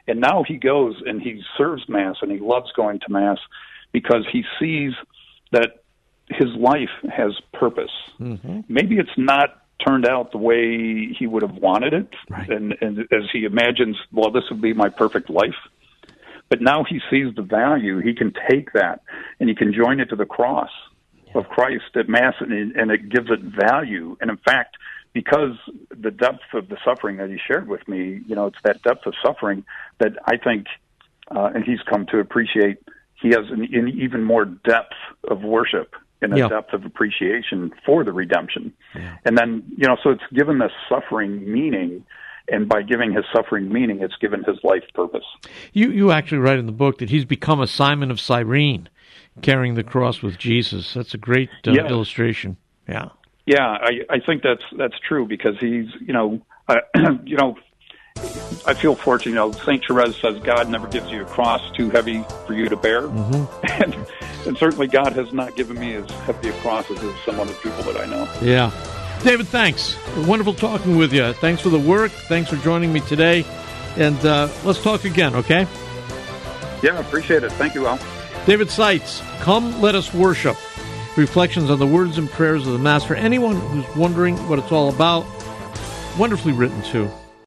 And 0.08 0.20
now 0.20 0.44
he 0.44 0.58
goes 0.58 1.02
and 1.06 1.22
he 1.22 1.44
serves 1.58 1.88
Mass, 1.88 2.16
and 2.22 2.32
he 2.32 2.40
loves 2.40 2.72
going 2.72 3.00
to 3.00 3.12
Mass 3.12 3.38
because 3.92 4.26
he 4.32 4.44
sees 4.60 4.94
that 5.52 5.84
his 6.30 6.50
life 6.56 6.90
has 7.10 7.32
purpose. 7.54 7.92
Mm-hmm. 8.20 8.62
Maybe 8.68 8.98
it's 8.98 9.18
not 9.18 9.62
turned 9.86 10.08
out 10.08 10.32
the 10.32 10.38
way 10.38 11.14
he 11.14 11.28
would 11.28 11.44
have 11.44 11.56
wanted 11.56 11.94
it, 11.94 12.10
right. 12.30 12.50
and, 12.50 12.76
and 12.82 13.00
as 13.00 13.30
he 13.32 13.46
imagines, 13.46 13.96
well, 14.12 14.32
this 14.32 14.44
would 14.50 14.62
be 14.62 14.74
my 14.74 14.90
perfect 14.90 15.30
life. 15.30 15.56
But 16.50 16.62
now 16.62 16.84
he 16.84 17.00
sees 17.10 17.36
the 17.36 17.42
value. 17.42 18.00
He 18.00 18.14
can 18.14 18.34
take 18.50 18.74
that 18.74 19.02
and 19.40 19.50
he 19.50 19.56
can 19.56 19.74
join 19.74 20.00
it 20.00 20.10
to 20.10 20.16
the 20.16 20.26
cross 20.26 20.70
yeah. 21.26 21.40
of 21.40 21.50
Christ 21.50 21.96
at 21.96 22.08
Mass, 22.08 22.36
and, 22.40 22.76
and 22.76 22.92
it 22.92 23.10
gives 23.10 23.30
it 23.30 23.42
value. 23.42 24.18
And 24.22 24.30
in 24.30 24.38
fact, 24.38 24.78
because 25.14 25.58
the 25.90 26.12
depth 26.12 26.54
of 26.54 26.70
the 26.70 26.78
suffering 26.86 27.18
that 27.18 27.30
he 27.30 27.38
shared 27.48 27.68
with 27.68 27.88
me, 27.88 28.22
you 28.28 28.36
know, 28.36 28.48
it's 28.48 28.62
that 28.64 28.82
depth 28.84 29.06
of 29.08 29.14
suffering 29.26 29.66
that 30.00 30.14
I 30.26 30.38
think, 30.38 30.68
uh, 31.36 31.50
and 31.54 31.64
he's 31.64 31.82
come 31.90 32.06
to 32.08 32.20
appreciate. 32.20 32.78
He 33.22 33.30
has 33.30 33.50
an, 33.50 33.64
an 33.74 33.88
even 33.90 34.24
more 34.24 34.46
depth 34.46 34.94
of 35.28 35.42
worship 35.42 35.96
and 36.22 36.34
a 36.34 36.38
yeah. 36.38 36.48
depth 36.48 36.74
of 36.74 36.86
appreciation 36.86 37.72
for 37.86 38.04
the 38.04 38.12
redemption. 38.12 38.74
Yeah. 38.96 39.18
And 39.26 39.38
then, 39.38 39.64
you 39.76 39.88
know, 39.88 39.98
so 40.04 40.12
it's 40.12 40.24
given 40.34 40.60
the 40.60 40.70
suffering 40.88 41.52
meaning 41.52 42.06
and 42.50 42.68
by 42.70 42.82
giving 42.82 43.14
his 43.14 43.26
suffering 43.34 43.72
meaning, 43.72 44.02
it's 44.02 44.16
given 44.18 44.44
his 44.44 44.58
life 44.64 44.84
purpose. 44.94 45.26
You 45.74 45.92
you 45.92 46.12
actually 46.12 46.40
write 46.40 46.60
in 46.60 46.66
the 46.66 46.72
book 46.72 47.00
that 47.00 47.10
he's 47.10 47.26
become 47.26 47.60
a 47.60 47.68
Simon 47.68 48.12
of 48.12 48.20
Cyrene, 48.20 48.90
carrying 49.42 49.76
the 49.76 49.84
cross 49.84 50.22
with 50.22 50.38
Jesus. 50.38 50.94
That's 50.94 51.14
a 51.14 51.18
great 51.18 51.50
uh, 51.68 51.72
illustration. 51.72 52.58
Yeah. 52.88 53.10
Yeah, 53.46 53.66
I 53.66 54.02
I 54.10 54.20
think 54.20 54.44
that's 54.44 54.64
that's 54.78 55.00
true 55.08 55.26
because 55.26 55.58
he's 55.60 55.88
you 56.02 56.14
know 56.14 56.42
uh, 56.68 56.78
you 57.24 57.38
know 57.38 57.56
I 58.66 58.74
feel 58.74 58.96
fortunate. 58.96 59.32
You 59.32 59.36
know, 59.36 59.52
Saint 59.52 59.86
Therese 59.86 60.18
says 60.18 60.40
God 60.40 60.70
never 60.70 60.88
gives 60.88 61.10
you 61.12 61.22
a 61.22 61.26
cross 61.26 61.62
too 61.72 61.90
heavy 61.90 62.24
for 62.46 62.54
you 62.54 62.68
to 62.70 62.76
bear, 62.76 63.04
mm-hmm. 63.04 63.66
and 63.84 63.96
and 64.46 64.58
certainly 64.58 64.88
God 64.88 65.14
has 65.14 65.32
not 65.34 65.56
given 65.56 65.80
me 65.80 65.94
as 65.94 66.10
heavy 66.12 66.50
a 66.50 66.54
cross 66.54 66.90
as 66.92 67.00
some 67.26 67.40
other 67.40 67.54
people 67.56 67.84
that 67.84 67.98
I 67.98 68.06
know. 68.06 68.28
Yeah. 68.42 68.72
David, 69.24 69.48
thanks. 69.48 69.98
Wonderful 70.26 70.54
talking 70.54 70.96
with 70.96 71.12
you. 71.12 71.34
Thanks 71.34 71.62
for 71.62 71.70
the 71.70 71.80
work. 71.80 72.12
Thanks 72.12 72.50
for 72.50 72.56
joining 72.58 72.94
me 72.94 73.02
today. 73.02 73.46
And 73.98 74.18
uh, 74.26 74.50
let's 74.64 74.82
talk 74.82 75.06
again, 75.06 75.36
okay? 75.36 75.68
Yeah, 76.84 76.96
I 76.96 77.00
appreciate 77.00 77.44
it. 77.44 77.52
Thank 77.54 77.74
you, 77.74 77.88
Al. 77.88 78.00
David 78.46 78.70
Seitz, 78.70 79.22
Come 79.40 79.82
Let 79.82 79.96
Us 79.96 80.14
Worship. 80.14 80.56
Reflections 81.18 81.70
on 81.72 81.80
the 81.80 81.88
words 81.88 82.18
and 82.18 82.30
prayers 82.30 82.68
of 82.68 82.74
the 82.74 82.80
Mass 82.80 83.04
for 83.04 83.16
anyone 83.16 83.56
who's 83.56 83.96
wondering 83.96 84.38
what 84.48 84.60
it's 84.60 84.72
all 84.72 84.90
about. 84.90 85.26
Wonderfully 86.18 86.54
written, 86.54 86.82
too. 86.84 87.10